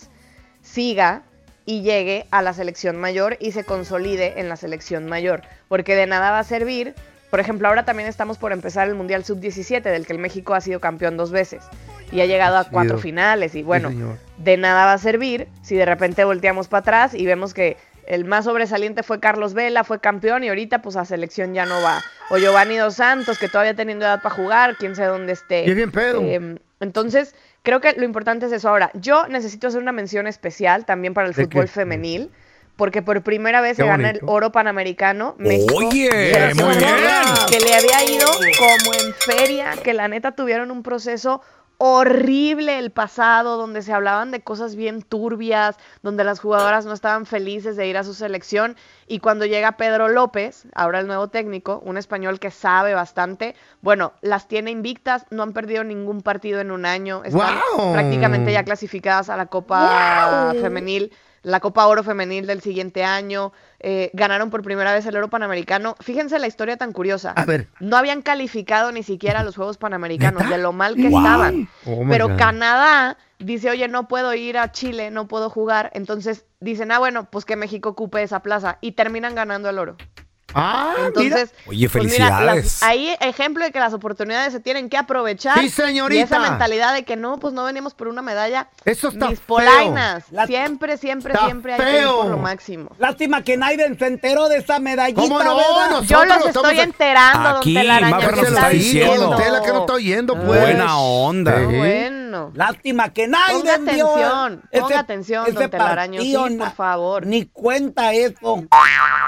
siga 0.62 1.22
y 1.64 1.82
llegue 1.82 2.26
a 2.30 2.42
la 2.42 2.52
selección 2.52 2.96
mayor 2.96 3.36
y 3.40 3.52
se 3.52 3.64
consolide 3.64 4.40
en 4.40 4.48
la 4.48 4.56
selección 4.56 5.06
mayor, 5.06 5.42
porque 5.68 5.94
de 5.94 6.06
nada 6.06 6.30
va 6.30 6.38
a 6.38 6.44
servir. 6.44 6.94
Por 7.30 7.40
ejemplo, 7.40 7.66
ahora 7.66 7.84
también 7.84 8.08
estamos 8.08 8.38
por 8.38 8.52
empezar 8.52 8.86
el 8.88 8.94
Mundial 8.94 9.24
Sub-17, 9.24 9.82
del 9.82 10.06
que 10.06 10.12
el 10.12 10.20
México 10.20 10.54
ha 10.54 10.60
sido 10.60 10.78
campeón 10.78 11.16
dos 11.16 11.32
veces 11.32 11.64
y 12.12 12.20
ha 12.20 12.26
llegado 12.26 12.56
a 12.56 12.64
cuatro 12.64 12.98
finales. 12.98 13.56
Y 13.56 13.62
bueno, 13.64 13.90
Sí, 13.90 13.98
de 14.38 14.56
nada 14.56 14.84
va 14.84 14.92
a 14.92 14.98
servir 14.98 15.48
si 15.62 15.74
de 15.74 15.84
repente 15.84 16.24
volteamos 16.24 16.68
para 16.68 16.80
atrás 16.80 17.14
y 17.14 17.26
vemos 17.26 17.52
que 17.52 17.76
el 18.06 18.24
más 18.24 18.44
sobresaliente 18.44 19.02
fue 19.02 19.20
Carlos 19.20 19.54
Vela, 19.54 19.84
fue 19.84 20.00
campeón 20.00 20.44
y 20.44 20.48
ahorita 20.48 20.82
pues 20.82 20.96
a 20.96 21.04
selección 21.04 21.54
ya 21.54 21.66
no 21.66 21.80
va. 21.82 22.02
O 22.30 22.38
Giovanni 22.38 22.76
Dos 22.76 22.94
Santos, 22.94 23.38
que 23.38 23.48
todavía 23.48 23.74
teniendo 23.74 24.04
edad 24.04 24.22
para 24.22 24.34
jugar, 24.34 24.76
quién 24.76 24.96
sabe 24.96 25.08
dónde 25.08 25.32
esté. 25.32 25.62
Bien 25.72 25.90
pedo. 25.90 26.20
Eh, 26.22 26.58
entonces, 26.80 27.34
creo 27.62 27.80
que 27.80 27.92
lo 27.94 28.04
importante 28.04 28.46
es 28.46 28.52
eso. 28.52 28.68
Ahora, 28.68 28.90
yo 28.94 29.26
necesito 29.28 29.68
hacer 29.68 29.80
una 29.80 29.92
mención 29.92 30.26
especial 30.26 30.84
también 30.84 31.14
para 31.14 31.28
el 31.28 31.34
¿De 31.34 31.44
fútbol 31.44 31.64
qué? 31.64 31.70
femenil. 31.70 32.30
Porque 32.76 33.00
por 33.00 33.22
primera 33.22 33.62
vez 33.62 33.78
Qué 33.78 33.84
se 33.84 33.88
gana 33.88 34.10
el 34.10 34.20
oro 34.26 34.52
panamericano. 34.52 35.34
México, 35.38 35.76
Oye, 35.76 36.10
selección 36.10 36.66
muy 36.66 36.76
bien. 36.76 36.94
Que 37.50 37.58
le 37.60 37.74
había 37.74 38.04
ido 38.04 38.26
como 38.58 38.92
en 38.92 39.14
feria, 39.14 39.72
que 39.82 39.94
la 39.94 40.08
neta 40.08 40.32
tuvieron 40.32 40.70
un 40.70 40.82
proceso 40.82 41.40
horrible 41.78 42.78
el 42.78 42.90
pasado, 42.90 43.56
donde 43.56 43.82
se 43.82 43.92
hablaban 43.92 44.30
de 44.30 44.40
cosas 44.40 44.76
bien 44.76 45.02
turbias, 45.02 45.76
donde 46.02 46.24
las 46.24 46.40
jugadoras 46.40 46.86
no 46.86 46.92
estaban 46.92 47.26
felices 47.26 47.76
de 47.76 47.86
ir 47.86 47.98
a 47.98 48.04
su 48.04 48.14
selección. 48.14 48.76
Y 49.06 49.20
cuando 49.20 49.44
llega 49.44 49.76
Pedro 49.76 50.08
López, 50.08 50.66
ahora 50.74 51.00
el 51.00 51.06
nuevo 51.06 51.28
técnico, 51.28 51.82
un 51.84 51.96
español 51.96 52.40
que 52.40 52.50
sabe 52.50 52.94
bastante, 52.94 53.54
bueno, 53.82 54.12
las 54.20 54.48
tiene 54.48 54.70
invictas, 54.70 55.26
no 55.30 55.42
han 55.42 55.52
perdido 55.52 55.84
ningún 55.84 56.22
partido 56.22 56.60
en 56.60 56.70
un 56.70 56.86
año, 56.86 57.22
están 57.24 57.58
prácticamente 57.92 58.52
ya 58.52 58.64
clasificadas 58.64 59.28
a 59.28 59.36
la 59.36 59.46
Copa. 59.46 60.54
Femenil, 60.60 61.12
la 61.46 61.60
Copa 61.60 61.86
Oro 61.86 62.02
Femenil 62.02 62.44
del 62.44 62.60
siguiente 62.60 63.04
año, 63.04 63.52
eh, 63.78 64.10
ganaron 64.14 64.50
por 64.50 64.62
primera 64.62 64.92
vez 64.92 65.06
el 65.06 65.16
oro 65.16 65.30
panamericano. 65.30 65.94
Fíjense 66.00 66.40
la 66.40 66.48
historia 66.48 66.76
tan 66.76 66.92
curiosa. 66.92 67.30
A 67.36 67.44
ver. 67.44 67.68
No 67.78 67.96
habían 67.96 68.20
calificado 68.20 68.90
ni 68.90 69.04
siquiera 69.04 69.40
a 69.40 69.44
los 69.44 69.54
Juegos 69.54 69.78
Panamericanos, 69.78 70.50
de 70.50 70.58
lo 70.58 70.72
mal 70.72 70.96
que 70.96 71.06
estaban. 71.06 71.68
Oh 71.84 72.04
Pero 72.10 72.30
God. 72.30 72.36
Canadá 72.36 73.16
dice, 73.38 73.70
oye, 73.70 73.86
no 73.86 74.08
puedo 74.08 74.34
ir 74.34 74.58
a 74.58 74.72
Chile, 74.72 75.12
no 75.12 75.28
puedo 75.28 75.48
jugar. 75.48 75.92
Entonces 75.94 76.46
dicen, 76.58 76.90
ah, 76.90 76.98
bueno, 76.98 77.30
pues 77.30 77.44
que 77.44 77.54
México 77.54 77.90
ocupe 77.90 78.24
esa 78.24 78.40
plaza. 78.40 78.78
Y 78.80 78.92
terminan 78.92 79.36
ganando 79.36 79.70
el 79.70 79.78
oro. 79.78 79.96
Ah, 80.58 80.94
Entonces, 81.06 81.52
Oye, 81.66 81.88
pues 81.90 82.04
mira, 82.04 82.30
las- 82.30 82.38
felicidades. 82.54 82.82
ahí 82.82 83.14
ejemplo 83.20 83.62
de 83.62 83.70
que 83.72 83.78
las 83.78 83.92
oportunidades 83.92 84.52
se 84.54 84.60
tienen 84.60 84.88
que 84.88 84.96
aprovechar. 84.96 85.58
Sí, 85.60 85.68
señorita. 85.68 86.18
Y 86.18 86.22
esa 86.22 86.38
mentalidad 86.38 86.94
de 86.94 87.04
que 87.04 87.14
no, 87.16 87.38
pues 87.38 87.52
no 87.52 87.64
venimos 87.64 87.92
por 87.94 88.08
una 88.08 88.22
medalla. 88.22 88.68
Eso 88.86 89.08
está 89.08 89.28
Mis 89.28 89.38
feo. 89.38 89.46
polainas. 89.46 90.24
La- 90.30 90.46
Siempre, 90.46 90.96
siempre, 90.96 91.34
Está 91.34 91.44
siempre 91.44 91.74
hay 91.74 91.78
que 91.80 91.98
ir 91.98 92.06
por 92.06 92.22
feo. 92.22 92.28
lo 92.30 92.38
máximo. 92.38 92.90
Lástima 92.98 93.42
que 93.42 93.56
Naiden 93.58 93.98
se 93.98 94.06
enteró 94.06 94.48
de 94.48 94.56
esa 94.58 94.78
medallita, 94.78 95.20
¿Cómo 95.20 95.42
no? 95.42 96.02
Yo 96.04 96.24
los 96.24 96.46
estoy 96.46 96.80
enterando, 96.80 97.48
Aquí, 97.58 97.74
don 97.74 97.82
Telaraño. 97.82 98.10
Mafer 98.16 98.30
¿qué 98.34 98.40
nos 98.42 98.50
está 98.52 98.68
diciendo. 98.70 99.26
Don 99.28 99.36
Tela 99.36 99.60
que 99.62 99.68
no 99.72 99.80
está 99.80 99.92
oyendo, 99.92 100.34
pues. 100.36 100.60
Buena 100.60 100.98
onda. 100.98 101.58
Sí. 101.58 101.76
Bueno. 101.76 102.50
Lástima 102.54 103.10
que 103.12 103.28
Naiden 103.28 103.60
Ponga 103.60 103.74
atención, 103.74 104.62
ese- 104.70 104.80
ponga 104.82 104.98
atención, 105.00 105.44
don 105.46 105.56
ese 105.56 105.68
Telaraño, 105.68 106.20
sí, 106.20 106.36
por 106.58 106.70
favor. 106.72 107.26
Ni 107.26 107.46
cuenta 107.46 108.12
eso. 108.12 108.64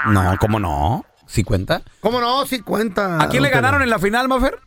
No, 0.05 0.37
¿cómo 0.39 0.59
no? 0.59 1.05
¿Sí 1.29 1.43
cuenta? 1.43 1.83
¿Cómo 2.01 2.19
no? 2.19 2.45
Sí 2.47 2.59
cuenta. 2.61 3.21
¿A 3.21 3.29
quién 3.29 3.43
le 3.43 3.49
ganaron 3.49 3.81
en 3.83 3.89
la 3.89 3.99
final, 3.99 4.27
Mafer? 4.27 4.57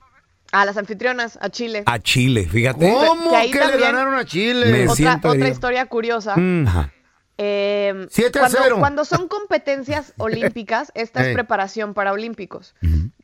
A 0.53 0.65
las 0.65 0.77
anfitrionas, 0.77 1.39
a 1.43 1.49
Chile. 1.51 1.83
A 1.87 1.99
Chile, 1.99 2.47
fíjate. 2.49 2.93
¿Cómo 2.93 3.31
Que 3.31 3.37
ahí 3.37 3.51
que 3.51 3.59
le 3.59 3.65
también- 3.65 3.81
ganaron 3.93 4.15
a 4.15 4.25
Chile? 4.25 4.67
Me 4.71 4.83
Otra, 4.85 4.95
siento 4.95 5.29
otra 5.29 5.33
herido. 5.41 5.49
historia 5.49 5.87
curiosa. 5.87 6.37
Mm. 6.37 6.67
Ajá. 6.69 6.93
Eh, 7.39 8.07
7 8.11 8.39
a 8.39 8.43
cuando, 8.43 8.59
0. 8.63 8.77
cuando 8.79 9.05
son 9.05 9.27
competencias 9.29 10.13
olímpicas, 10.19 10.93
esta 10.95 11.23
Ey. 11.25 11.31
es 11.31 11.35
preparación 11.35 11.95
para 11.95 12.13
olímpicos. 12.13 12.75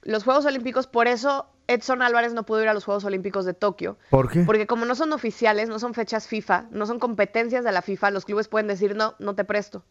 Los 0.03 0.25
Juegos 0.25 0.47
Olímpicos, 0.47 0.87
por 0.87 1.07
eso 1.07 1.47
Edson 1.69 2.01
Álvarez 2.03 2.33
no 2.33 2.45
pudo 2.45 2.63
ir 2.63 2.69
a 2.69 2.75
los 2.75 2.85
Juegos 2.85 3.05
Olímpicos 3.05 3.45
de 3.45 3.53
Tokio. 3.53 3.99
¿Por 4.11 4.31
qué? 4.31 4.41
Porque 4.41 4.67
como 4.67 4.87
no 4.87 4.95
son 4.95 5.13
oficiales, 5.13 5.69
no 5.69 5.79
son 5.79 5.93
fechas 5.95 6.27
FIFA, 6.27 6.65
no 6.71 6.87
son 6.87 6.99
competencias 6.99 7.63
de 7.63 7.71
la 7.73 7.83
FIFA, 7.83 8.11
los 8.11 8.25
clubes 8.25 8.49
pueden 8.49 8.67
decir, 8.67 8.97
no, 8.97 9.15
no 9.19 9.35
te 9.35 9.45
presto. 9.45 9.85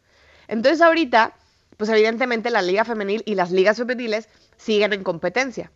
Entonces 0.48 0.80
ahorita, 0.82 1.34
pues 1.78 1.88
evidentemente 1.88 2.50
la 2.50 2.60
liga 2.60 2.84
femenil 2.84 3.22
y 3.24 3.36
las 3.36 3.50
ligas 3.50 3.78
femeniles 3.78 4.28
siguen 4.58 4.92
en 4.92 5.04
competencia. 5.04 5.70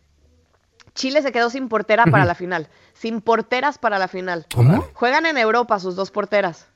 Chile 0.93 1.23
se 1.23 1.31
quedó 1.31 1.49
sin 1.49 1.69
portera 1.69 2.05
para 2.05 2.25
la 2.25 2.35
final, 2.35 2.67
sin 2.93 3.21
porteras 3.21 3.79
para 3.79 3.97
la 3.97 4.07
final. 4.07 4.45
¿Cómo? 4.53 4.85
Juegan 4.93 5.25
en 5.25 5.37
Europa 5.39 5.79
sus 5.79 5.95
dos 5.95 6.11
porteras. 6.11 6.67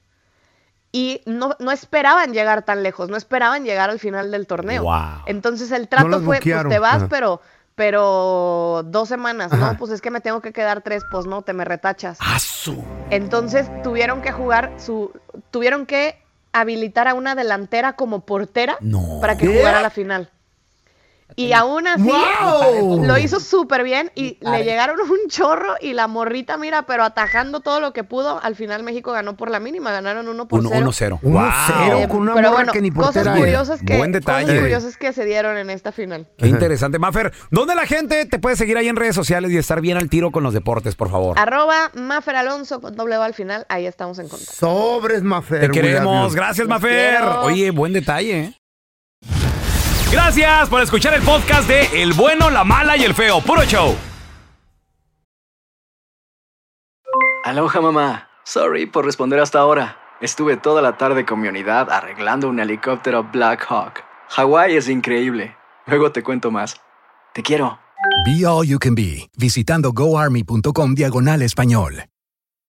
Y 0.92 1.22
no, 1.26 1.56
no 1.60 1.72
esperaban 1.72 2.34
llegar 2.34 2.64
tan 2.64 2.82
lejos, 2.82 3.10
no 3.10 3.18
esperaban 3.18 3.66
llegar 3.66 3.90
al 3.90 4.00
final 4.00 4.32
del 4.32 4.48
torneo. 4.48 4.84
Wow. 4.84 5.24
Entonces 5.28 5.72
el 5.72 5.90
trato 5.90 6.22
fue, 6.22 6.40
pues 6.42 6.68
te 6.70 6.80
vas, 6.80 6.96
Ajá. 6.96 7.08
pero, 7.10 7.42
pero 7.76 8.82
dos 8.86 9.10
semanas, 9.10 9.52
Ajá. 9.52 9.74
¿no? 9.74 9.78
Pues 9.78 9.92
es 9.92 10.02
que 10.02 10.10
me 10.10 10.22
tengo 10.22 10.42
que 10.42 10.54
quedar 10.54 10.82
tres, 10.82 11.04
pues 11.12 11.26
no, 11.26 11.42
te 11.42 11.52
me 11.52 11.66
retachas. 11.66 12.18
¡Asu! 12.22 12.84
Entonces 13.10 13.70
tuvieron 13.84 14.22
que 14.22 14.32
jugar 14.32 14.74
su, 14.78 15.12
tuvieron 15.52 15.86
que 15.86 16.24
habilitar 16.60 17.08
a 17.08 17.14
una 17.14 17.36
delantera 17.36 17.94
como 17.94 18.26
portera 18.26 18.78
No. 18.82 19.20
para 19.22 19.38
que 19.38 19.48
¿Qué? 19.48 19.58
jugara 19.58 19.82
la 19.82 19.90
final. 19.90 20.30
Y 21.40 21.54
aún 21.54 21.86
así 21.88 22.02
¡Wow! 22.02 23.06
lo 23.06 23.16
hizo 23.20 23.40
súper 23.40 23.84
bien 23.84 24.12
y 24.16 24.40
le 24.42 24.64
llegaron 24.64 25.00
un 25.00 25.30
chorro 25.30 25.76
y 25.80 25.94
la 25.94 26.08
morrita, 26.08 26.58
mira, 26.58 26.88
pero 26.88 27.04
atajando 27.04 27.60
todo 27.60 27.80
lo 27.80 27.94
que 27.94 28.04
pudo, 28.04 28.40
al 28.42 28.56
final 28.56 28.82
México 28.82 29.12
ganó 29.12 29.38
por 29.38 29.52
la 29.52 29.60
mínima, 29.60 29.92
ganaron 29.92 30.28
1 30.28 30.48
por 30.48 30.64
0. 30.68 30.86
1-0. 30.88 31.20
1-0 31.22 32.04
Eh, 32.04 32.08
con 32.08 32.22
una 32.22 32.34
pero 32.34 32.52
bueno, 32.52 32.72
que 32.74 32.82
ni 32.82 32.90
cosas 32.90 33.28
curiosas 33.38 33.82
que 33.86 33.98
Buen 33.98 34.12
detalle. 34.12 34.46
cosas 34.48 34.60
curiosas 34.62 34.98
que 34.98 35.14
se 35.14 35.26
dieron 35.26 35.58
en 35.58 35.70
esta 35.70 35.92
final. 35.92 36.28
Qué 36.40 36.48
interesante. 36.48 36.98
Mafer, 36.98 37.32
¿dónde 37.52 37.76
la 37.76 37.86
gente 37.86 38.26
te 38.26 38.40
puede 38.40 38.56
seguir 38.56 38.76
ahí 38.78 38.88
en 38.88 38.96
redes 38.96 39.14
sociales 39.14 39.52
y 39.52 39.58
estar 39.58 39.80
bien 39.80 39.98
al 39.98 40.10
tiro 40.10 40.32
con 40.32 40.42
los 40.42 40.56
deportes, 40.56 40.96
por 40.96 41.12
favor? 41.12 41.38
Arroba 41.40 41.92
Mafer 41.94 42.36
Alonso 42.36 42.82
con 42.82 42.96
doble 42.96 43.14
al 43.14 43.36
final, 43.36 43.66
ahí 43.70 43.86
estamos 43.86 44.18
en 44.18 44.28
contacto. 44.28 44.54
Sobres, 44.56 45.22
Mafer. 45.22 45.62
Te 45.62 45.70
queremos. 45.70 46.36
Gracias, 46.36 46.68
Mafer. 46.68 47.22
Oye, 47.44 47.70
buen 47.70 47.94
detalle. 47.94 48.40
¿eh? 48.40 48.57
Gracias 50.12 50.70
por 50.70 50.82
escuchar 50.82 51.14
el 51.14 51.22
podcast 51.22 51.68
de 51.68 52.02
El 52.02 52.14
bueno, 52.14 52.50
la 52.50 52.64
mala 52.64 52.96
y 52.98 53.04
el 53.04 53.14
feo. 53.14 53.42
Puro 53.42 53.64
show. 53.64 53.96
Aloha 57.44 57.82
mamá. 57.82 58.30
Sorry 58.44 58.86
por 58.86 59.06
responder 59.06 59.40
hasta 59.40 59.60
ahora. 59.60 59.98
Estuve 60.22 60.58
toda 60.58 60.82
la 60.82 60.98
tarde 60.98 61.26
con 61.26 61.40
mi 61.40 61.48
unidad 61.48 61.92
arreglando 61.92 62.50
un 62.50 62.60
helicóptero 62.60 63.24
Black 63.24 63.66
Hawk. 63.70 64.04
Hawái 64.30 64.76
es 64.76 64.90
increíble. 64.90 65.56
Luego 65.86 66.12
te 66.12 66.24
cuento 66.24 66.52
más. 66.52 66.82
Te 67.34 67.44
quiero. 67.44 67.80
Be 68.26 68.46
All 68.46 68.66
You 68.68 68.80
Can 68.80 68.96
Be, 68.96 69.30
visitando 69.38 69.92
goarmy.com 69.94 70.96
diagonal 70.96 71.42
español. 71.42 72.04